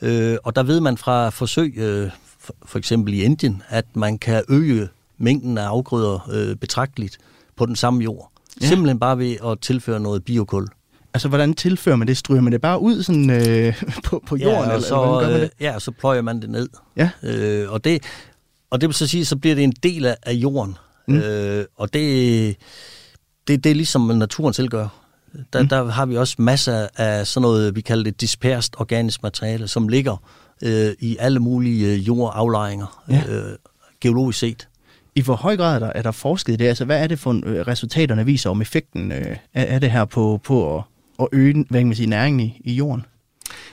[0.01, 2.09] Øh, og der ved man fra forsøg, øh,
[2.39, 4.87] for, for eksempel i Indien, at man kan øge
[5.17, 7.17] mængden af afgrøder øh, betragteligt
[7.55, 8.31] på den samme jord.
[8.61, 8.67] Ja.
[8.67, 10.67] Simpelthen bare ved at tilføre noget biokul.
[11.17, 12.17] Altså, hvordan tilfører man det?
[12.17, 14.69] Stryger man det bare ud sådan, øh, på, på jorden?
[14.69, 15.51] Ja, og så, eller, gør man det?
[15.59, 16.69] ja, så pløjer man det ned.
[16.95, 17.09] Ja.
[17.23, 18.03] Øh, og, det,
[18.69, 20.75] og det vil så sige, så bliver det en del af, af jorden.
[21.07, 21.17] Mm.
[21.17, 22.55] Øh, og det,
[23.47, 24.87] det, det er ligesom naturen selv gør.
[25.53, 25.67] Der, mm.
[25.67, 29.87] der har vi også masser af sådan noget, vi kalder det disperst organisk materiale, som
[29.87, 30.23] ligger
[30.63, 33.23] øh, i alle mulige øh, jordaflejringer, ja.
[33.29, 33.55] øh,
[34.01, 34.67] geologisk set.
[35.15, 36.65] I hvor høj grad er der, er der forsket i det?
[36.65, 40.05] Altså, hvad er det for øh, resultaterne viser om effekten øh, af, af det her
[40.05, 40.83] på, på at,
[41.19, 43.05] at øge hvad kan man sige, næringen i, i jorden?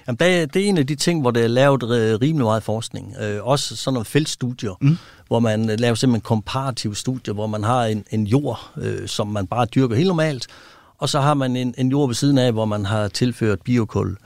[0.06, 1.82] Jamen, det, det er en af de ting, hvor det er lavet
[2.22, 3.14] rimelig meget forskning.
[3.22, 4.96] Øh, også sådan nogle feltstudier, mm.
[5.28, 9.46] hvor man laver simpelthen komparative studier, hvor man har en, en jord, øh, som man
[9.46, 10.46] bare dyrker helt normalt,
[10.98, 14.16] og så har man en, en jord ved siden af, hvor man har tilført biokul.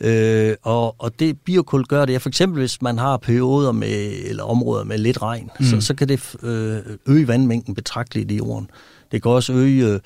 [0.00, 4.44] Øh, og, og det biokul gør det, for eksempel hvis man har perioder med, eller
[4.44, 5.66] områder med lidt regn, mm.
[5.66, 8.70] så, så kan det øh, øge vandmængden betragteligt i jorden.
[9.12, 10.00] Det kan også øge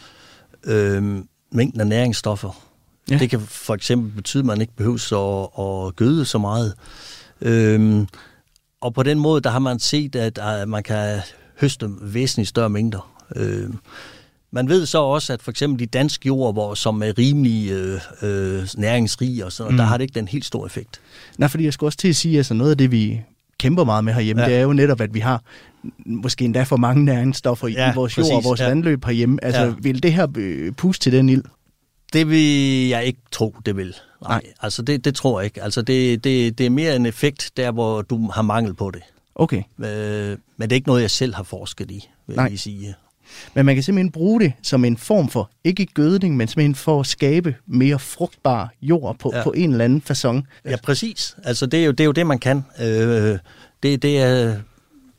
[0.64, 2.62] øh, mængden af næringsstoffer.
[3.10, 3.18] Ja.
[3.18, 6.74] Det kan for eksempel betyde, at man ikke behøver at, at gøde så meget.
[7.40, 8.06] Øh,
[8.80, 11.20] og på den måde, der har man set, at, at man kan
[11.60, 13.12] høste væsentligt større mængder.
[13.36, 13.70] Øh,
[14.50, 18.00] man ved så også, at for eksempel de danske jord, hvor, som er rimelig øh,
[18.22, 19.78] øh, næringsrige, og sådan, mm.
[19.78, 21.00] der har det ikke den helt store effekt.
[21.38, 23.20] Nej, fordi jeg skulle også til at sige, at altså noget af det, vi
[23.58, 24.48] kæmper meget med herhjemme, ja.
[24.48, 25.42] det er jo netop, at vi har
[26.06, 28.68] måske endda for mange næringsstoffer ja, i vores jord præcis, og vores ja.
[28.68, 29.44] vandløb herhjemme.
[29.44, 29.74] Altså, ja.
[29.78, 31.44] vil det her øh, puste til den ild?
[32.12, 33.96] Det vil jeg ikke tro, det vil.
[34.22, 34.42] Nej, Nej.
[34.62, 35.62] altså det, det tror jeg ikke.
[35.62, 39.02] Altså det, det, det er mere en effekt der, hvor du har mangel på det.
[39.34, 39.62] Okay.
[39.78, 42.48] Øh, men det er ikke noget, jeg selv har forsket i, vil Nej.
[42.50, 42.94] jeg sige.
[43.54, 47.00] Men man kan simpelthen bruge det som en form for, ikke gødning, men simpelthen for
[47.00, 49.42] at skabe mere frugtbar jord på, ja.
[49.42, 50.42] på en eller anden façon.
[50.70, 51.36] Ja, præcis.
[51.44, 52.64] Altså det er jo det, er jo det man kan.
[52.80, 53.38] Øh,
[53.82, 54.56] det, det er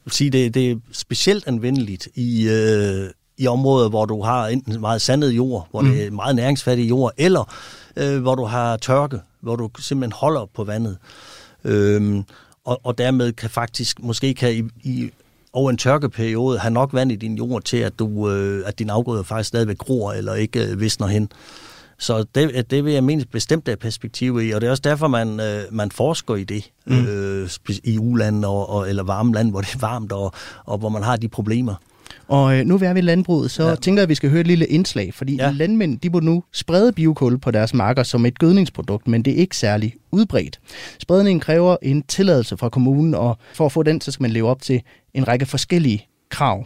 [0.07, 5.01] sige, det, det er specielt anvendeligt i, øh, i områder, hvor du har enten meget
[5.01, 5.91] sandet jord, hvor mm.
[5.91, 7.53] det er meget næringsfattig jord, eller
[7.95, 10.97] øh, hvor du har tørke, hvor du simpelthen holder på vandet.
[11.63, 12.23] Øhm,
[12.65, 15.11] og, og dermed kan faktisk, måske kan i, i
[15.53, 18.89] over en tørkeperiode have nok vand i din jord til, at, du, øh, at din
[18.89, 21.29] afgrøde faktisk stadigvæk gror eller ikke øh, visner hen.
[21.99, 25.07] Så det, det vil jeg mene bestemt er perspektiv i, og det er også derfor,
[25.07, 27.05] man, øh, man forsker i det mm.
[27.05, 27.49] øh,
[27.83, 30.33] i uland og, og, eller varme land, hvor det er varmt og,
[30.65, 31.75] og hvor man har de problemer.
[32.27, 33.75] Og øh, nu er vi ved landbruget, så ja.
[33.75, 35.51] tænker jeg, at vi skal høre et lille indslag, fordi ja.
[35.51, 39.37] landmænd de må nu sprede biokul på deres marker som et gødningsprodukt, men det er
[39.37, 40.59] ikke særlig udbredt.
[40.99, 44.49] Spredningen kræver en tilladelse fra kommunen, og for at få den, så skal man leve
[44.49, 44.81] op til
[45.13, 46.65] en række forskellige krav.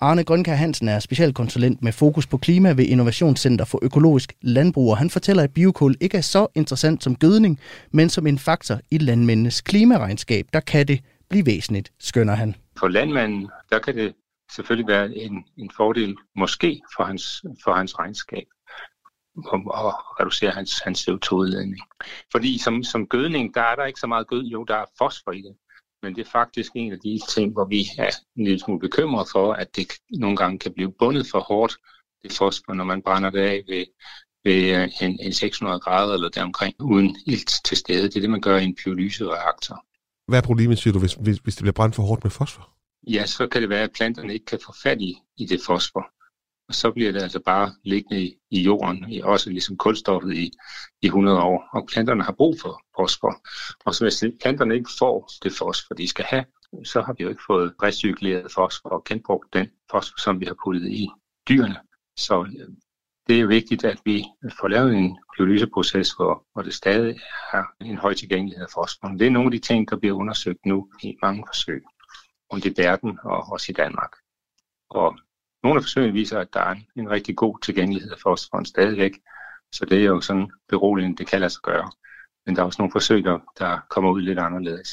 [0.00, 4.98] Arne Grønkær Hansen er specialkonsulent med fokus på klima ved Innovationscenter for Økologisk Landbrug, og
[4.98, 8.98] han fortæller, at biokul ikke er så interessant som gødning, men som en faktor i
[8.98, 10.46] landmændenes klimaregnskab.
[10.52, 12.54] Der kan det blive væsentligt, skønner han.
[12.78, 14.14] For landmanden, der kan det
[14.56, 18.44] selvfølgelig være en, en fordel, måske for hans, for hans regnskab
[19.48, 21.82] om at reducere hans, hans CO2-udledning.
[22.32, 25.32] Fordi som, som gødning, der er der ikke så meget gød, jo, der er fosfor
[25.32, 25.54] i det.
[26.02, 29.28] Men det er faktisk en af de ting, hvor vi er en lille smule bekymret
[29.32, 31.76] for, at det nogle gange kan blive bundet for hårdt,
[32.22, 33.84] det fosfor, når man brænder det af ved,
[34.44, 38.02] ved øh, en, en 600 grader eller deromkring, uden ilt til stede.
[38.02, 39.84] Det er det, man gør i en pyrolysereaktor.
[40.28, 42.72] Hvad er problemet, siger du, hvis, hvis, hvis det bliver brændt for hårdt med fosfor?
[43.06, 46.06] Ja, så kan det være, at planterne ikke kan få fat i, i det fosfor.
[46.68, 50.50] Og så bliver det altså bare liggende i, i jorden, i, også ligesom kulstoffet i,
[51.02, 51.68] i 100 år.
[51.72, 53.46] Og planterne har brug for fosfor.
[53.84, 56.44] Og så hvis planterne ikke får det fosfor, de skal have,
[56.84, 60.56] så har vi jo ikke fået recykleret fosfor og genbrugt den fosfor, som vi har
[60.64, 61.08] puttet i
[61.48, 61.76] dyrene.
[62.16, 62.68] Så øh,
[63.28, 64.24] det er vigtigt, at vi
[64.60, 69.08] får lavet en pyrolyseproces, hvor, hvor det stadig har en høj tilgængelighed af fosfor.
[69.08, 71.82] Det er nogle af de ting, der bliver undersøgt nu i mange forsøg
[72.52, 74.12] rundt i verden og også i Danmark.
[74.90, 75.18] Og
[75.66, 79.12] nogle af forsøgene viser, at der er en, rigtig god tilgængelighed af fosforen stadigvæk.
[79.72, 81.90] Så det er jo sådan beroligende, det kan lade sig gøre.
[82.46, 84.88] Men der er også nogle forsøg, der, der kommer ud lidt anderledes.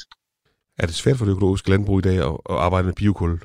[0.77, 3.39] Er det svært for det økologiske landbrug i dag at, at arbejde med biokul?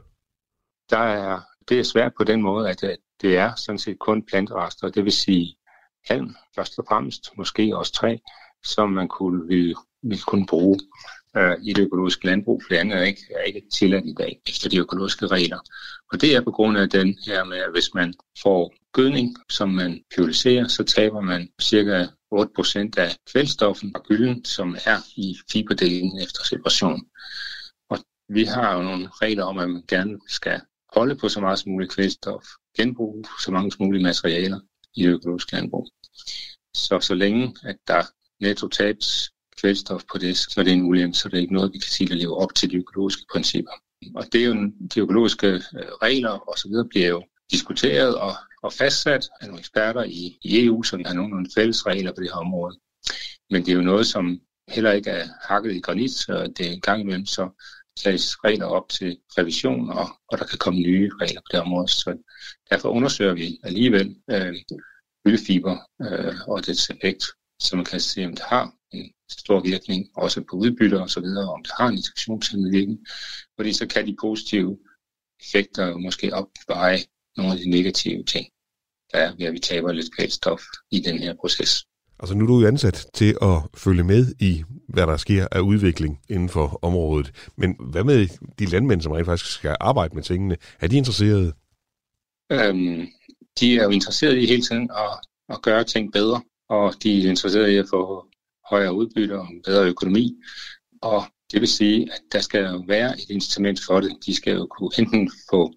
[0.90, 2.84] Der er, det er svært på den måde, at
[3.22, 5.56] det er sådan set kun planterester, det vil sige
[6.04, 8.16] halm først og fremmest, måske også træ,
[8.64, 10.78] som man kunne, vil, vil kunne bruge
[11.36, 14.40] øh, i det økologiske landbrug, for det andet er ikke, er ikke tilladt i dag
[14.48, 15.58] efter de økologiske regler.
[16.12, 19.68] Og det er på grund af den her med, at hvis man får gødning, som
[19.68, 26.20] man pyrolyserer, så taber man cirka 8% af kvælstoffen og gylden, som er i fiberdelen
[26.22, 27.06] efter separation.
[27.90, 30.60] Og vi har jo nogle regler om, at man gerne skal
[30.94, 32.44] holde på så meget som muligt kvælstof,
[32.76, 34.60] genbruge så mange som mulige materialer
[34.94, 35.88] i det økologiske landbrug.
[36.74, 38.02] Så så længe at der
[38.40, 39.30] netto tabes
[39.60, 41.90] kvælstof på det, så er det en ulempe, så det er ikke noget, vi kan
[41.90, 43.72] sige, der lever op til de økologiske principper.
[44.14, 44.54] Og det er jo,
[44.94, 46.72] de økologiske øh, regler osv.
[46.90, 51.46] bliver jo diskuteret og, og fastsat af nogle eksperter i, i EU, som har nogle
[51.54, 52.78] fælles regler på det her område.
[53.50, 56.72] Men det er jo noget, som heller ikke er hakket i granit, så det er
[56.72, 57.48] en gang imellem, så
[57.96, 61.88] tages regler op til revision, og, og der kan komme nye regler på det område.
[61.88, 62.16] Så
[62.70, 64.54] derfor undersøger vi alligevel øh,
[65.24, 67.24] ølfiber øh, og dets effekt,
[67.60, 71.20] så man kan se, om det har en stor virkning, også på udbytter og så
[71.20, 72.98] videre, om det har en infektionshæmmende virkning,
[73.56, 74.78] fordi så kan de positive
[75.40, 76.98] effekter måske opveje
[77.36, 78.46] nogle af de negative ting,
[79.12, 81.84] der er ved, at vi taber lidt kvælstof i den her proces.
[82.20, 85.60] Altså nu er du jo ansat til at følge med i, hvad der sker af
[85.60, 87.50] udvikling inden for området.
[87.56, 90.56] Men hvad med de landmænd, som rent faktisk skal arbejde med tingene?
[90.80, 91.52] Er de interesserede?
[92.52, 93.08] Øhm,
[93.60, 97.28] de er jo interesserede i hele tiden at, at gøre ting bedre, og de er
[97.28, 98.26] interesserede i at få
[98.70, 100.36] højere udbytte og bedre økonomi.
[101.02, 104.16] Og det vil sige, at der skal jo være et incitament for det.
[104.26, 105.72] De skal jo kunne enten få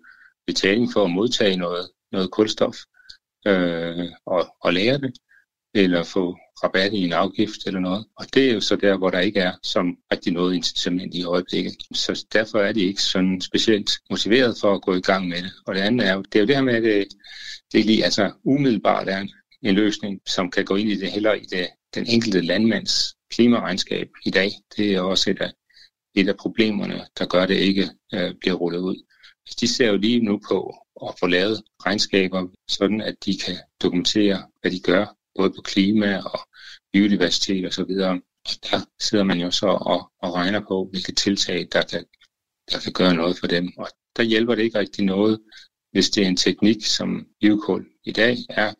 [0.47, 2.77] betaling for at modtage noget, noget kulstof
[3.47, 5.13] øh, og, og lære det,
[5.73, 8.05] eller få rabat i en afgift eller noget.
[8.15, 11.23] Og det er jo så der, hvor der ikke er som rigtig noget incitament i
[11.23, 11.73] øjeblikket.
[11.93, 15.51] Så derfor er de ikke sådan specielt motiveret for at gå i gang med det.
[15.65, 17.07] Og det andet er jo, det er jo det her med, at det,
[17.71, 19.31] det er lige altså umiddelbart er en,
[19.69, 24.09] en løsning, som kan gå ind i det heller i det den enkelte landmands klimaregnskab
[24.25, 24.51] i dag.
[24.77, 25.51] Det er også et af,
[26.15, 29.03] et af problemerne, der gør, at det ikke øh, bliver rullet ud.
[29.45, 30.75] Altså, de ser jo lige nu på
[31.07, 36.17] at få lavet regnskaber, sådan at de kan dokumentere, hvad de gør, både på klima
[36.17, 36.39] og
[36.93, 37.81] biodiversitet osv.
[37.81, 38.09] Og,
[38.45, 42.05] og der sidder man jo så og, og regner på, hvilke tiltag, der kan,
[42.71, 43.71] der kan gøre noget for dem.
[43.77, 45.39] Og der hjælper det ikke rigtig noget,
[45.91, 48.73] hvis det er en teknik, som biokul i dag er,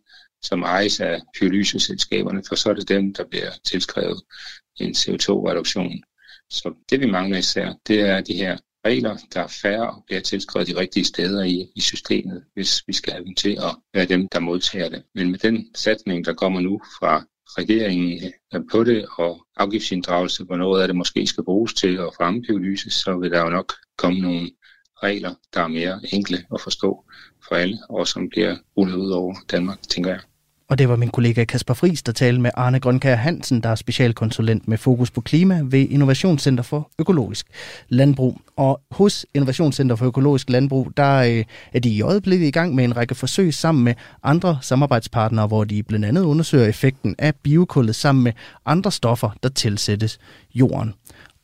[0.44, 4.22] som ejes af pyrolyseselskaberne, for så er det dem, der bliver tilskrevet
[4.76, 6.04] en CO2-reduktion.
[6.50, 10.22] Så det vi mangler især, det er de her regler, der er færre og bliver
[10.22, 14.06] tilskrevet de rigtige steder i, i systemet, hvis vi skal have dem til at være
[14.06, 15.04] dem, der modtager det.
[15.16, 17.26] Men med den satsning, der kommer nu fra
[17.58, 22.14] regeringen er på det, og afgiftsinddragelse, hvor noget af det måske skal bruges til at
[22.18, 24.52] fremme pyrolyse, så vil der jo nok komme nogle
[25.04, 27.06] regler, der er mere enkle at forstå
[27.48, 30.22] for alle, og som bliver rullet ud over Danmark, tænker jeg.
[30.72, 33.76] Og det var min kollega Kasper Friis, der talte med Arne Grønkær Hansen, der er
[33.76, 37.48] specialkonsulent med fokus på klima ved Innovationscenter for Økologisk
[37.90, 38.42] Landbrug.
[38.56, 41.44] Og hos Innovationscenter for Økologisk Landbrug, der øh,
[41.74, 43.94] er de i øjeblikket i gang med en række forsøg sammen med
[44.24, 48.32] andre samarbejdspartnere, hvor de blandt andet undersøger effekten af biokullet sammen med
[48.66, 50.20] andre stoffer, der tilsættes
[50.54, 50.94] jorden.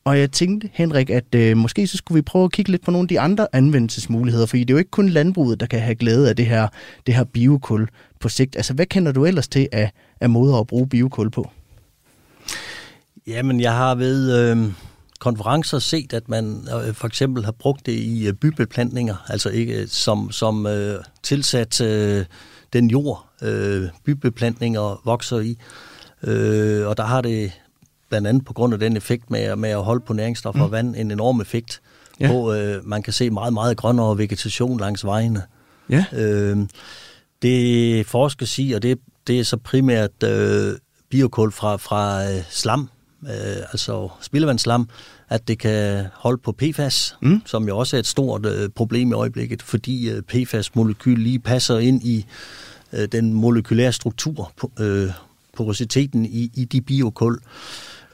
[0.08, 2.92] Og jeg tænkte, Henrik, at øh, måske så skulle vi prøve at kigge lidt på
[2.92, 5.96] nogle af de andre anvendelsesmuligheder, fordi det er jo ikke kun landbruget, der kan have
[5.96, 6.68] glæde af det her,
[7.06, 7.90] det her biokul
[8.20, 8.56] på sigt.
[8.56, 9.92] Altså, hvad kender du ellers til af,
[10.22, 11.52] af måder at bruge biokul på?
[13.28, 14.72] Jamen, jeg har ved øh,
[15.20, 19.82] konferencer set, at man øh, for eksempel har brugt det i øh, bybeplantninger, altså ikke
[19.82, 22.26] øh, som, som øh, tilsat øh,
[22.74, 25.58] den jord, øh, bybeplantninger vokser i.
[26.24, 27.52] Øh, og der har det
[28.10, 30.66] blandt andet på grund af den effekt med, med at holde på næringsstoffer mm.
[30.66, 31.82] og vand, en enorm effekt,
[32.20, 32.28] ja.
[32.28, 35.42] hvor øh, man kan se meget, meget grønnere vegetation langs vejene.
[35.90, 36.06] Ja.
[36.14, 36.58] Øh,
[37.42, 40.74] det forskes i, og det, det er så primært øh,
[41.10, 42.90] biokul fra, fra øh, slam,
[43.24, 44.90] øh, altså spildevandsslam,
[45.30, 47.42] at det kan holde på PFAS, mm.
[47.46, 51.78] som jo også er et stort øh, problem i øjeblikket, fordi øh, PFAS-molekyl lige passer
[51.78, 52.26] ind i
[52.94, 55.10] øh, den molekylære struktur, øh,
[55.54, 57.40] porositeten i, i de biokul.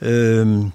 [0.04, 0.66] Øh,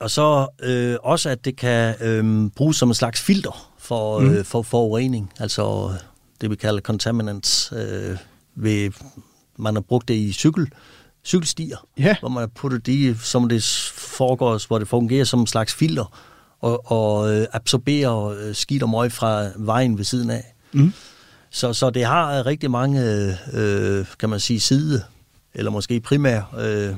[0.00, 4.30] og så øh, også, at det kan øh, bruges som en slags filter for, mm.
[4.30, 5.94] øh, for forurening, altså
[6.40, 7.72] det vi kalder contaminants.
[7.76, 8.16] Øh,
[8.54, 8.90] ved,
[9.58, 10.72] man har brugt det i cykel,
[11.24, 12.16] cykelstier, yeah.
[12.20, 16.18] hvor man har puttet det som det foregår, hvor det fungerer som en slags filter,
[16.60, 20.54] og, og øh, absorberer øh, skidt og møg fra vejen ved siden af.
[20.72, 20.92] Mm.
[21.50, 23.00] Så, så det har rigtig mange,
[23.52, 25.02] øh, kan man sige, side,
[25.54, 26.94] eller måske primære øh,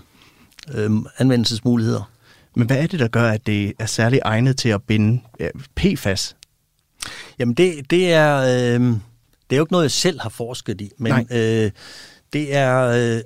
[0.74, 2.10] øh, anvendelsesmuligheder.
[2.56, 5.20] Men hvad er det, der gør, at det er særligt egnet til at binde
[5.76, 6.36] PFAS?
[7.38, 8.36] Jamen det, det er...
[8.38, 8.96] Øh,
[9.50, 11.70] det er jo ikke noget, jeg selv har forsket i, men øh,
[12.32, 13.20] det er øh,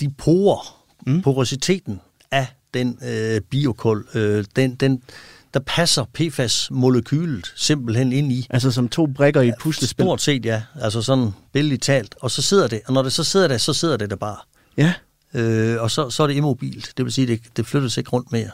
[0.00, 1.22] de porer, mm.
[1.22, 2.00] porositeten
[2.30, 5.02] af den øh, biokul, øh, den, den,
[5.54, 8.46] der passer PFAS-molekylet simpelthen ind i.
[8.50, 10.04] Altså som to brikker i et puslespil?
[10.04, 10.62] Stort set, ja.
[10.80, 12.14] Altså sådan billigt talt.
[12.20, 14.36] Og så sidder det, og når det så sidder der, så sidder det der bare.
[14.76, 14.94] Ja.
[15.34, 16.92] Øh, og så, så er det immobilt.
[16.96, 18.50] Det vil sige, det, det flyttes ikke rundt mere.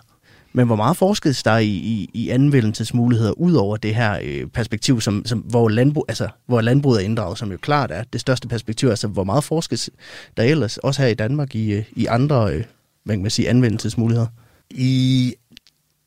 [0.52, 5.00] Men hvor meget forskes der i, i, i anvendelsesmuligheder ud over det her øh, perspektiv,
[5.00, 8.48] som, som, hvor, landbrug, altså, hvor landbruget er inddraget, som jo klart er det største
[8.48, 8.88] perspektiv?
[8.88, 9.90] Altså hvor meget forskes
[10.36, 12.64] der ellers, også her i Danmark, i, øh, i andre øh,
[13.04, 14.26] hvad kan man sige, anvendelsesmuligheder?
[14.70, 15.34] I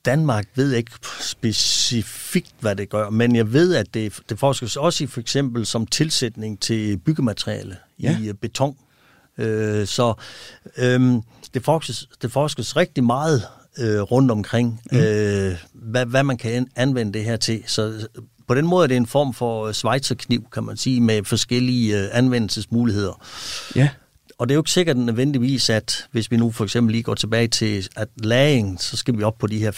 [0.05, 4.75] Danmark ved jeg ikke specifikt, hvad det gør, men jeg ved, at det, det forskes
[4.75, 8.17] også i for eksempel som tilsætning til byggemateriale ja.
[8.21, 8.75] i øh, beton.
[9.41, 10.13] Øh, så
[10.77, 11.13] øh,
[11.53, 13.43] det, forskes, det forskes rigtig meget
[13.77, 14.97] øh, rundt omkring, mm.
[14.97, 17.63] øh, hvad, hvad man kan anvende det her til.
[17.67, 18.07] Så
[18.47, 22.09] på den måde er det en form for svejserkniv, kan man sige, med forskellige øh,
[22.11, 23.25] anvendelsesmuligheder.
[23.75, 23.89] Ja.
[24.37, 27.15] Og det er jo ikke sikkert nødvendigvis, at hvis vi nu for eksempel lige går
[27.15, 29.71] tilbage til at lagring, så skal vi op på de her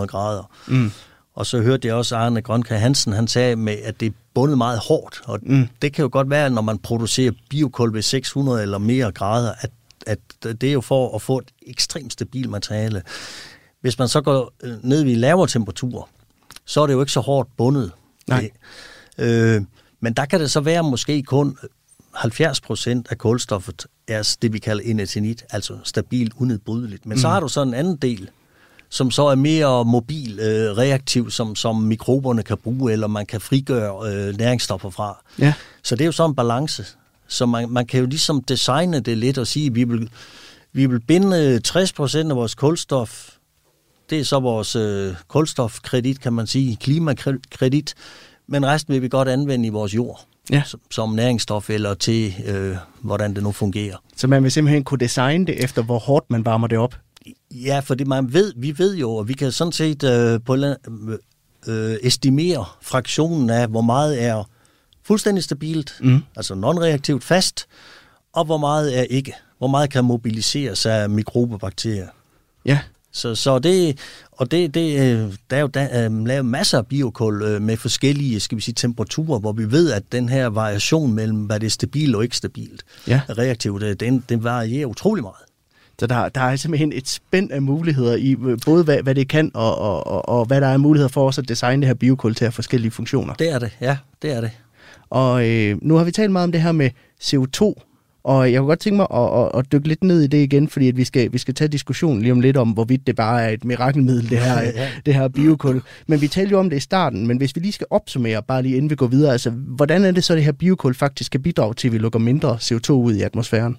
[0.00, 0.50] 500-600 grader.
[0.66, 0.90] Mm.
[1.34, 4.58] Og så hørte jeg også Arne Grønkær Hansen, han sagde med, at det er bundet
[4.58, 5.20] meget hårdt.
[5.24, 5.68] Og mm.
[5.82, 9.70] det kan jo godt være, når man producerer biokul ved 600 eller mere grader, at
[10.06, 13.02] at det er jo for at få et ekstremt stabilt materiale.
[13.80, 16.08] Hvis man så går øh, ned ved lavere temperaturer,
[16.64, 17.92] så er det jo ikke så hårdt bundet.
[18.26, 18.50] Nej.
[19.18, 19.62] Øh,
[20.00, 21.58] men der kan det så være måske kun
[22.14, 27.06] 70 procent af kulstoffet er det, vi kalder inertinit, altså stabilt, unedbrydeligt.
[27.06, 27.20] Men mm.
[27.20, 28.30] så har du så en anden del,
[28.94, 33.40] som så er mere mobil, øh, reaktiv, som, som mikroberne kan bruge, eller man kan
[33.40, 35.22] frigøre øh, næringsstoffer fra.
[35.38, 35.54] Ja.
[35.82, 36.86] Så det er jo så en balance.
[37.28, 40.10] Så man, man kan jo ligesom designe det lidt og sige, at vi vil,
[40.72, 43.28] vi vil binde 60% af vores kulstof.
[44.10, 47.94] Det er så vores øh, kulstofkredit, kan man sige, klimakredit.
[48.46, 50.24] Men resten vil vi godt anvende i vores jord.
[50.50, 50.62] Ja.
[50.66, 53.96] Som, som næringsstof eller til, øh, hvordan det nu fungerer.
[54.16, 56.94] Så man vil simpelthen kunne designe det efter, hvor hårdt man varmer det op?
[57.50, 60.56] Ja, fordi man ved, vi ved jo, og vi kan sådan set øh, på,
[61.66, 64.44] øh, estimere fraktionen af, hvor meget er
[65.02, 66.22] fuldstændig stabilt, mm.
[66.36, 67.66] altså non-reaktivt fast,
[68.32, 69.34] og hvor meget er ikke.
[69.58, 72.08] Hvor meget kan mobiliseres af mikrobakterier.
[72.64, 72.78] Ja.
[73.12, 73.98] Så, så det,
[74.32, 77.76] og det, det, øh, der er jo der, um, lavet masser af biokul uh, med
[77.76, 81.66] forskellige skal vi sige, temperaturer, hvor vi ved, at den her variation mellem, hvad det
[81.66, 83.20] er stabilt og ikke stabilt, ja.
[83.28, 85.53] reaktivt, den, den varierer utrolig meget.
[85.98, 89.50] Så der, der er simpelthen et spænd af muligheder i både, hvad, hvad det kan,
[89.54, 92.34] og, og, og, og hvad der er muligheder for os at designe det her biokul
[92.34, 93.34] til at forskellige funktioner.
[93.34, 94.50] Det er det, ja, det er det.
[95.10, 96.90] Og øh, nu har vi talt meget om det her med
[97.22, 97.74] CO2
[98.22, 100.68] Og jeg kunne godt tænke mig at, at, at dykke lidt ned i det igen,
[100.68, 103.42] fordi at vi, skal, vi skal tage diskussionen lige om lidt om, hvorvidt det bare
[103.42, 104.88] er et mirakelmiddel, det her, ja.
[105.06, 105.82] det her biokul.
[106.06, 108.62] Men vi talte jo om det i starten, men hvis vi lige skal opsummere, bare
[108.62, 111.42] lige inden vi går videre, altså hvordan er det så, det her biokul faktisk kan
[111.42, 113.76] bidrage til, at vi lukker mindre CO2 ud i atmosfæren?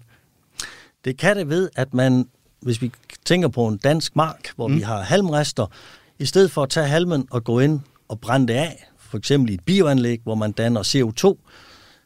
[1.06, 2.28] Det kan det ved, at man,
[2.62, 2.92] hvis vi
[3.26, 4.76] tænker på en dansk mark, hvor mm.
[4.76, 5.66] vi har halmrester,
[6.20, 9.52] i stedet for at tage halmen og gå ind og brænde det af, for eksempel
[9.52, 11.50] i et bioanlæg, hvor man danner CO2,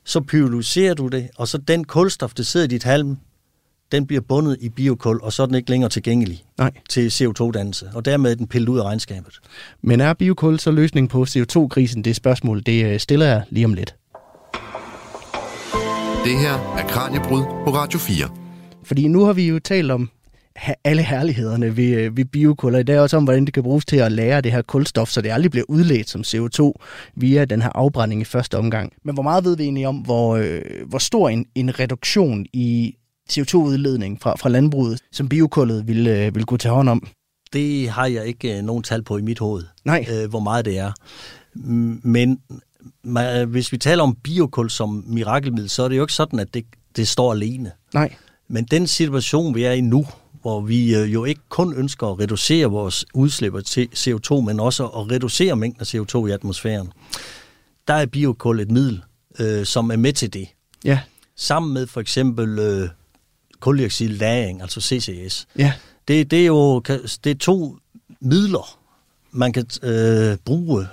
[0.06, 3.18] så pyrolyserer du det, og så den kulstof, der sidder i dit halm,
[3.92, 6.72] den bliver bundet i biokul, og så er den ikke længere tilgængelig Nej.
[6.90, 9.40] til CO2-dannelse, og dermed er den pillet ud af regnskabet.
[9.82, 12.04] Men er biokul så løsning på CO2-krisen?
[12.04, 13.96] Det spørgsmål, det øh, stiller jeg lige om lidt.
[16.24, 18.39] Det her er Kranjebrud på Radio 4.
[18.84, 20.10] Fordi nu har vi jo talt om
[20.84, 23.86] alle herlighederne ved, øh, ved biokul, og det er også om, hvordan det kan bruges
[23.86, 26.74] til at lære det her kulstof, så det aldrig bliver udledt som CO2
[27.16, 28.94] via den her afbrænding i første omgang.
[29.04, 32.96] Men hvor meget ved vi egentlig om, hvor, øh, hvor stor en, en reduktion i
[33.32, 37.08] CO2-udledning fra, fra landbruget, som biokullet vil, øh, vil kunne tage hånd om?
[37.54, 40.06] Det har jeg ikke øh, nogen tal på i mit hoved, Nej.
[40.12, 40.92] Øh, hvor meget det er.
[42.08, 42.40] Men
[43.04, 46.54] man, hvis vi taler om biokul som mirakelmiddel, så er det jo ikke sådan, at
[46.54, 46.66] det,
[46.96, 47.72] det står alene.
[47.94, 48.16] Nej.
[48.50, 50.06] Men den situation, vi er i nu,
[50.42, 54.88] hvor vi øh, jo ikke kun ønsker at reducere vores udslip til CO2, men også
[54.88, 56.92] at reducere mængden af CO2 i atmosfæren,
[57.88, 59.02] der er biokul et middel,
[59.40, 60.48] øh, som er med til det.
[60.84, 61.00] Ja.
[61.36, 62.90] Sammen med for eksempel øh,
[63.60, 65.48] koldioxidlagring, altså CCS.
[65.58, 65.74] Ja.
[66.08, 66.80] Det, det er jo
[67.24, 67.78] det er to
[68.20, 68.80] midler,
[69.32, 70.88] man kan øh, bruge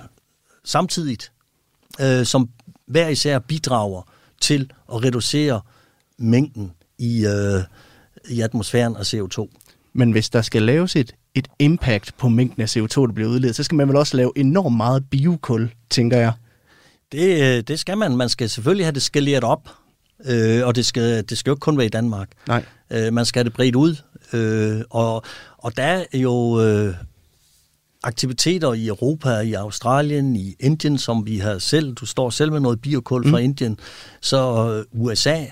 [0.63, 1.31] samtidigt,
[2.01, 2.49] øh, som
[2.85, 4.01] hver især bidrager
[4.41, 5.61] til at reducere
[6.17, 7.63] mængden i, øh,
[8.29, 9.47] i atmosfæren af CO2.
[9.93, 13.55] Men hvis der skal laves et, et impact på mængden af CO2, der bliver udledt,
[13.55, 16.31] så skal man vel også lave enormt meget biokul, tænker jeg.
[17.11, 18.17] Det, øh, det skal man.
[18.17, 19.69] Man skal selvfølgelig have det skaleret op,
[20.25, 22.29] øh, og det skal, det skal jo ikke kun være i Danmark.
[22.47, 22.65] Nej.
[22.91, 23.95] Øh, man skal have det bredt ud,
[24.33, 25.23] øh, og,
[25.57, 26.93] og der er jo øh,
[28.03, 31.93] aktiviteter i Europa, i Australien, i Indien, som vi har selv.
[31.93, 33.31] Du står selv med noget biokul mm.
[33.31, 33.79] fra Indien.
[34.21, 35.45] Så øh, USA,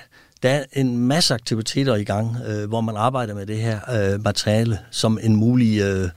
[0.43, 3.79] der er en masse aktiviteter i gang, øh, hvor man arbejder med det her
[4.13, 6.09] øh, materiale som en mulig øh,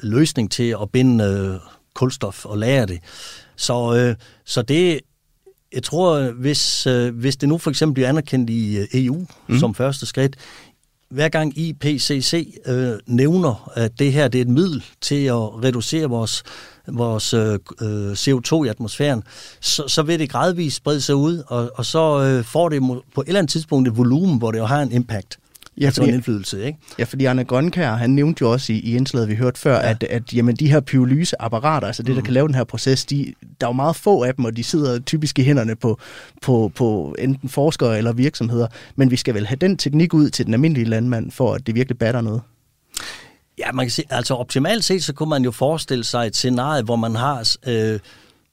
[0.00, 1.60] løsning til at binde øh,
[1.94, 3.00] kulstof og lære det.
[3.56, 5.00] Så, øh, så det,
[5.72, 9.58] jeg tror, hvis, øh, hvis det nu for eksempel bliver anerkendt i øh, EU mm.
[9.58, 10.36] som første skridt,
[11.10, 16.06] hver gang IPCC øh, nævner, at det her det er et middel til at reducere
[16.06, 16.42] vores,
[16.88, 19.22] vores øh, øh CO2 i atmosfæren,
[19.60, 22.82] så, så vil det gradvist sprede sig ud, og, og så øh, får det
[23.14, 25.38] på et eller andet tidspunkt et volumen, hvor det jo har en impact.
[25.80, 26.78] Ja, altså fordi, en indflydelse, ikke?
[26.98, 29.90] Ja, fordi Arne Grønkær, han nævnte jo også i, i indslaget, vi hørte før, ja.
[29.90, 32.24] at, at jamen, de her pyrolyseapparater, altså det, der mm.
[32.24, 34.64] kan lave den her proces, de, der er jo meget få af dem, og de
[34.64, 35.98] sidder typisk i hænderne på,
[36.42, 38.66] på, på enten forskere eller virksomheder.
[38.96, 41.74] Men vi skal vel have den teknik ud til den almindelige landmand, for at det
[41.74, 42.40] virkelig batter noget.
[43.58, 46.82] Ja, man kan sige, altså optimalt set, så kunne man jo forestille sig et scenarie,
[46.82, 48.00] hvor man har øh,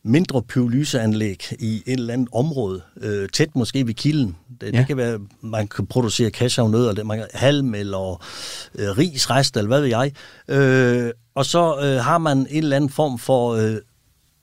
[0.04, 4.36] mindre pyrolyseanlæg i et eller andet område, øh, tæt måske ved kilden.
[4.62, 4.80] Det, ja.
[4.80, 8.26] det kan være, man kan producere cashewnødder, man kan halm eller
[8.76, 10.12] øh, risrest, eller hvad ved jeg.
[10.48, 13.76] Øh, og så øh, har man en eller anden form for øh,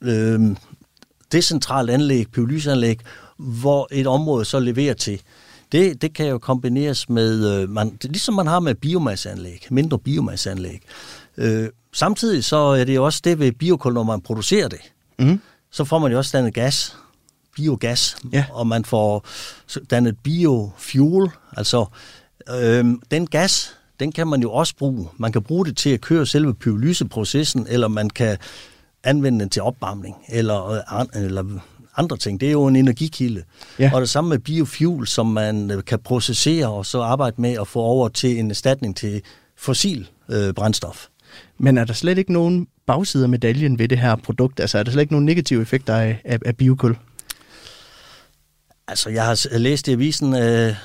[0.01, 0.55] øh,
[1.31, 2.99] decentralt anlæg, pyrolyseanlæg,
[3.37, 5.21] hvor et område så leverer til.
[5.71, 10.81] Det, det kan jo kombineres med, øh, man, ligesom man har med biomasseanlæg, mindre biomasseanlæg.
[11.37, 14.79] Øh, samtidig så er det jo også det ved biokul, når man producerer det.
[15.19, 15.39] Mm
[15.71, 16.97] så får man jo også dannet gas,
[17.55, 18.45] biogas, ja.
[18.51, 19.25] og man får
[19.91, 21.85] dannet biofuel, altså
[22.49, 25.09] øhm, den gas, den kan man jo også bruge.
[25.17, 28.37] Man kan bruge det til at køre selve pyrolyseprocessen, eller man kan
[29.03, 31.59] anvende den til opvarmning, eller, øh, eller
[31.97, 32.39] andre ting.
[32.41, 33.43] Det er jo en energikilde.
[33.79, 33.91] Ja.
[33.93, 37.67] Og det samme med biofuel, som man øh, kan processere og så arbejde med at
[37.67, 39.21] få over til en erstatning til
[39.57, 41.07] fossil øh, brændstof.
[41.57, 44.59] Men er der slet ikke nogen bagside af medaljen ved det her produkt?
[44.59, 46.97] Altså er der slet ikke nogen negative effekter af, af, af biokul?
[48.87, 50.75] Altså jeg har læst i avisen, øh,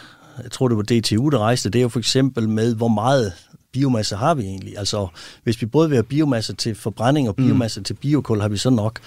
[0.43, 3.33] jeg tror det var DTU, der rejste, det er jo for eksempel med, hvor meget
[3.73, 4.79] biomasse har vi egentlig?
[4.79, 5.07] Altså,
[5.45, 7.45] hvis vi både vil have biomasse til forbrænding og mm.
[7.45, 7.85] biomasse mm.
[7.85, 9.01] til biokul, har vi så nok.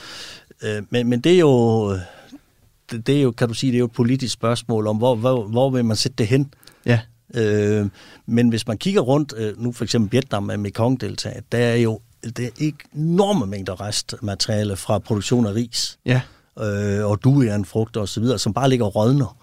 [0.64, 1.94] Øh, men, men det er jo,
[2.92, 5.44] det, er jo, kan du sige, det er jo et politisk spørgsmål om, hvor, hvor,
[5.44, 6.54] hvor vil man sætte det hen?
[6.86, 7.00] Ja.
[7.34, 7.88] Øh,
[8.26, 12.00] men hvis man kigger rundt, øh, nu for eksempel Vietnam med Mekong-deltaget, der er jo
[12.24, 16.00] det er enorme mængder restmateriale fra produktion af ris.
[16.06, 16.22] Ja.
[16.60, 19.38] Øh, og dueanfrugter osv., som bare ligger og rådner.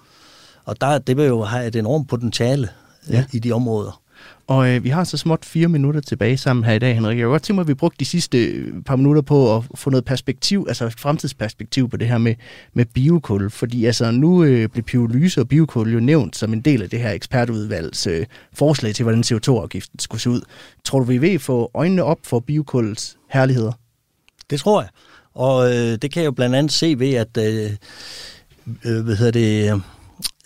[0.65, 2.69] Og der, det vil jo have et enormt potentiale
[3.09, 3.25] øh, ja.
[3.33, 4.01] i de områder.
[4.49, 7.19] Og øh, vi har så småt fire minutter tilbage sammen her i dag, Henrik.
[7.19, 9.65] Jeg kunne godt tænke mig, at vi brugte de sidste øh, par minutter på at
[9.75, 12.35] få noget perspektiv, altså et fremtidsperspektiv på det her med,
[12.75, 13.51] med biokul.
[13.51, 17.01] Fordi altså, nu øh, blev pyrolyse og biokul jo nævnt som en del af det
[17.01, 20.41] her ekspertudvalgs øh, forslag til, hvordan CO2-afgiften skulle se ud.
[20.85, 23.73] Tror du, vi vil få øjnene op for biokuls herligheder?
[24.51, 24.91] Det tror jeg.
[25.35, 27.71] Og øh, det kan jeg jo blandt andet se ved, at øh,
[28.85, 29.81] øh, hvad hedder det, øh,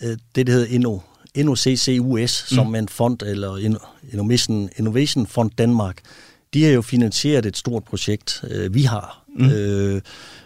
[0.03, 0.99] øh det, der hedder Inno,
[1.35, 2.55] InnoCCUS, mm.
[2.55, 3.57] som en fond, eller
[4.13, 5.97] Innovation, Innovation Fond Danmark,
[6.53, 9.49] de har jo finansieret et stort projekt, øh, vi har, mm.
[9.49, 10.01] øh,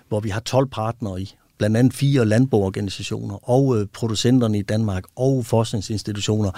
[0.07, 5.03] hvor vi har 12 partnere i, blandt andet fire landboorganisationer, og øh, producenterne i Danmark,
[5.15, 6.51] og forskningsinstitutioner.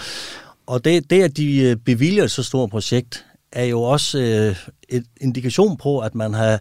[0.67, 4.55] Og det, det, at de øh, bevilger et så stort projekt, er jo også øh,
[4.89, 6.59] et indikation på, at man har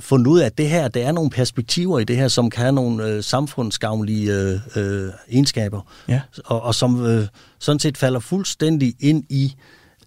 [0.00, 2.62] fundet ud af, at det her, der er nogle perspektiver i det her, som kan
[2.62, 6.20] have nogle øh, samfundsgavnlige øh, øh, egenskaber, ja.
[6.44, 7.26] og, og som øh,
[7.58, 9.54] sådan set falder fuldstændig ind i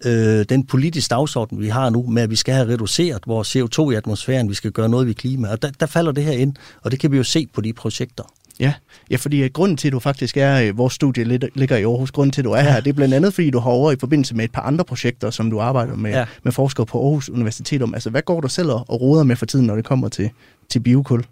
[0.05, 3.91] øh, den politiske dagsorden, vi har nu, med at vi skal have reduceret vores CO2
[3.91, 6.55] i atmosfæren, vi skal gøre noget ved klima, og der, der falder det her ind,
[6.81, 8.23] og det kan vi jo se på de projekter.
[8.59, 8.73] Ja,
[9.11, 11.23] ja fordi uh, grunden til, at du faktisk er, uh, vores studie
[11.55, 12.73] ligger i Aarhus, grunden til, at du er ja.
[12.73, 14.85] her, det er blandt andet, fordi du har over i forbindelse med et par andre
[14.85, 16.25] projekter, som du arbejder med, ja.
[16.43, 17.93] med forskere på Aarhus Universitet om.
[17.93, 20.29] Altså, hvad går du selv og roder med for tiden, når det kommer til,
[20.69, 21.23] til biokul?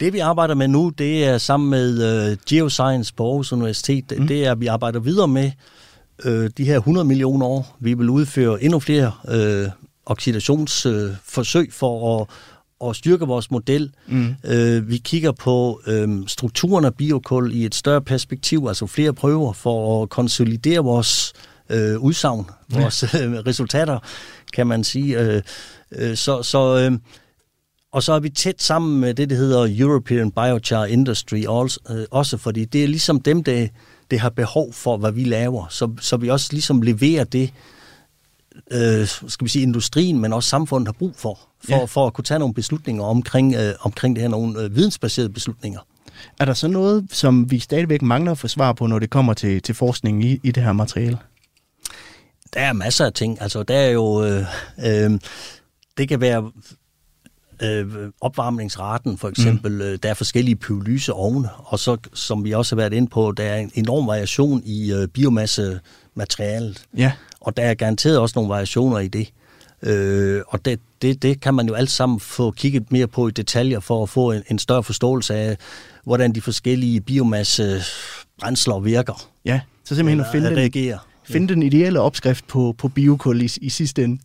[0.00, 4.28] Det vi arbejder med nu, det er sammen med uh, Geoscience på Aarhus Universitet, mm.
[4.28, 5.50] det er, at vi arbejder videre med
[6.24, 7.76] uh, de her 100 millioner år.
[7.80, 9.72] Vi vil udføre endnu flere uh,
[10.06, 12.26] oxidationsforsøg uh, for at
[12.80, 13.90] og styrke vores model.
[14.06, 14.34] Mm.
[14.44, 19.52] Øh, vi kigger på øh, strukturen af biokul i et større perspektiv, altså flere prøver
[19.52, 21.32] for at konsolidere vores
[21.70, 22.80] øh, udsagn, ja.
[22.80, 23.98] vores øh, resultater,
[24.52, 25.20] kan man sige.
[25.20, 25.42] Øh,
[25.92, 26.98] øh, så, så, øh,
[27.92, 32.04] og så er vi tæt sammen med det, der hedder European Biochar Industry, også, øh,
[32.10, 33.66] også fordi det er ligesom dem, der,
[34.10, 35.66] der har behov for, hvad vi laver.
[35.70, 37.50] Så, så vi også ligesom leverer det,
[38.70, 41.84] øh, skal vi sige, industrien, men også samfundet har brug for, for, ja.
[41.84, 45.80] for at kunne tage nogle beslutninger omkring, øh, omkring det her, nogle øh, vidensbaserede beslutninger.
[46.40, 49.34] Er der så noget, som vi stadigvæk mangler at få svar på, når det kommer
[49.34, 51.18] til, til forskning i, i det her materiale?
[52.54, 53.42] Der er masser af ting.
[53.42, 54.24] Altså, der er jo...
[54.24, 54.44] Øh,
[54.86, 55.20] øh,
[55.98, 56.50] det kan være
[57.62, 59.72] øh, opvarmningsraten for eksempel.
[59.72, 59.98] Mm.
[59.98, 63.56] Der er forskellige pyrolyseovne, og så, som vi også har været inde på, der er
[63.56, 66.84] en enorm variation i øh, biomassematerialet.
[66.96, 67.12] Ja.
[67.40, 69.28] Og der er garanteret også nogle variationer i det.
[69.82, 73.30] Øh, og det, det, det kan man jo alt sammen få kigget mere på i
[73.30, 75.56] detaljer for at få en, en større forståelse af,
[76.04, 79.28] hvordan de forskellige biomasse-brændsler virker.
[79.44, 83.68] Ja, så simpelthen at finde, den, finde den ideelle opskrift på, på biokul i, i
[83.68, 84.22] sidste ende.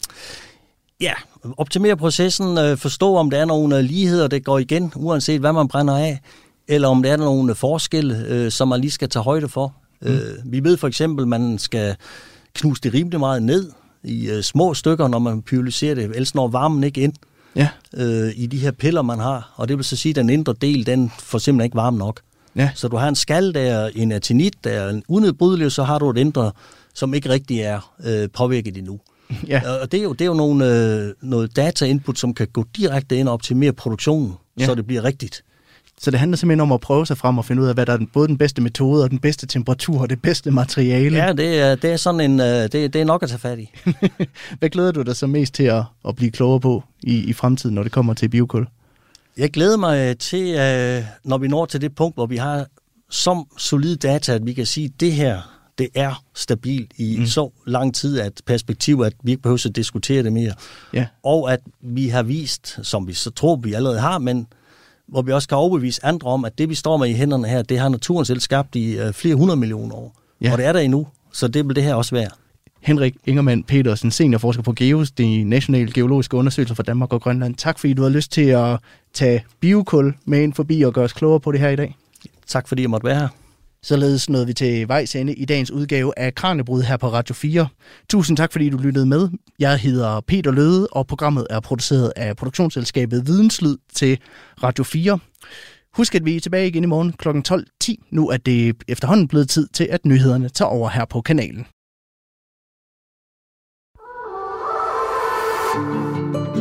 [1.02, 1.14] Ja,
[1.58, 5.54] optimere processen, øh, forstå om der er nogle øh, ligheder, der går igen, uanset hvad
[5.54, 6.20] man brænder af,
[6.68, 9.76] eller om der er nogle forskelle, øh, som man lige skal tage højde for.
[10.02, 10.20] Mm.
[10.46, 11.96] Vi ved for eksempel, man skal
[12.56, 13.72] knuse det rimelig meget ned
[14.04, 17.14] i øh, små stykker, når man pyrolyserer det, ellers når varmen ikke ind
[17.56, 17.70] ja.
[17.94, 19.54] øh, i de her piller, man har.
[19.56, 22.22] Og det vil så sige, at den indre del, den får simpelthen ikke varme nok.
[22.56, 22.70] Ja.
[22.76, 26.00] Så du har en skal, der er en atinit, der er en unedbrydelig, så har
[26.00, 26.52] du et indre,
[26.94, 29.00] som ikke rigtig er øh, påvirket endnu.
[29.48, 29.62] Ja.
[29.82, 33.18] Og det er jo, det er jo nogle, øh, noget data-input, som kan gå direkte
[33.18, 34.66] ind og optimere produktionen, ja.
[34.66, 35.44] så det bliver rigtigt.
[36.00, 37.94] Så det handler simpelthen om at prøve sig frem og finde ud af, hvad der
[37.94, 41.18] er den, både den bedste metode og den bedste temperatur og det bedste materiale.
[41.18, 43.60] Ja, det er, det er sådan en, øh, det, det er nok at tage fat
[43.60, 43.70] i.
[44.60, 47.76] hvad glæder du dig så mest til at, at blive klogere på i, i fremtiden,
[47.76, 48.68] når det kommer til biokul?
[49.38, 52.66] Jeg glæder mig til, øh, når vi når til det punkt, hvor vi har
[53.10, 55.42] så solid data, at vi kan sige, at det her,
[55.78, 57.26] det er stabilt i mm.
[57.26, 60.54] så lang tid, at perspektiv, at vi ikke behøver at diskutere det mere.
[60.94, 61.06] Ja.
[61.24, 64.48] Og at vi har vist, som vi så tror, vi allerede har, men
[65.08, 67.62] hvor vi også kan overbevise andre om, at det, vi står med i hænderne her,
[67.62, 70.16] det har naturen selv skabt i øh, flere hundrede millioner år.
[70.42, 70.52] Ja.
[70.52, 72.30] Og det er der endnu, så det vil det her også være.
[72.82, 77.56] Henrik Ingermann Petersen, seniorforsker på GEOS, de nationale geologiske undersøgelser for Danmark og Grønland.
[77.56, 78.80] Tak fordi du har lyst til at
[79.14, 81.96] tage biokul med ind forbi og gøre os klogere på det her i dag.
[82.48, 83.28] Tak fordi jeg måtte være her.
[83.84, 87.68] Således nåede vi til vejs ende i dagens udgave af Kranjebrud her på Radio 4.
[88.10, 89.30] Tusind tak, fordi du lyttede med.
[89.60, 94.20] Jeg hedder Peter Løde, og programmet er produceret af produktionsselskabet Videnslyd til
[94.64, 95.20] Radio 4.
[95.94, 97.30] Husk, at vi er tilbage igen i morgen kl.
[97.30, 98.10] 12.10.
[98.12, 101.66] Nu er det efterhånden blevet tid til, at nyhederne tager over her på kanalen.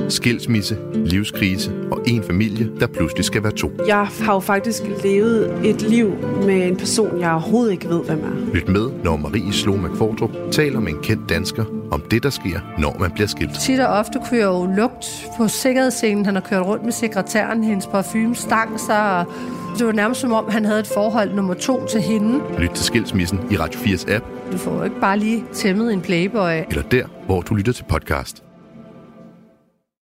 [0.08, 3.70] Skilsmisse, livskrise og en familie, der pludselig skal være to.
[3.86, 6.10] Jeg har jo faktisk levet et liv
[6.46, 8.54] med en person, jeg overhovedet ikke ved, hvem er.
[8.54, 12.60] Lyt med, når Marie Slå McFordrup taler med en kendt dansker om det, der sker,
[12.78, 13.60] når man bliver skilt.
[13.60, 15.06] Tit og ofte jeg jo lugt
[15.38, 16.24] på sikkerhedsscenen.
[16.26, 19.26] Han har kørt rundt med sekretæren, hendes parfume stang sig, og
[19.78, 22.40] det var nærmest som om, han havde et forhold nummer to til hende.
[22.58, 26.00] Lyt til Skilsmissen i Radio 4's app, Du får jo ikke bare lige tæmmet en
[26.00, 26.50] playboy.
[26.70, 28.42] eller der, hvor du lytter til podcast.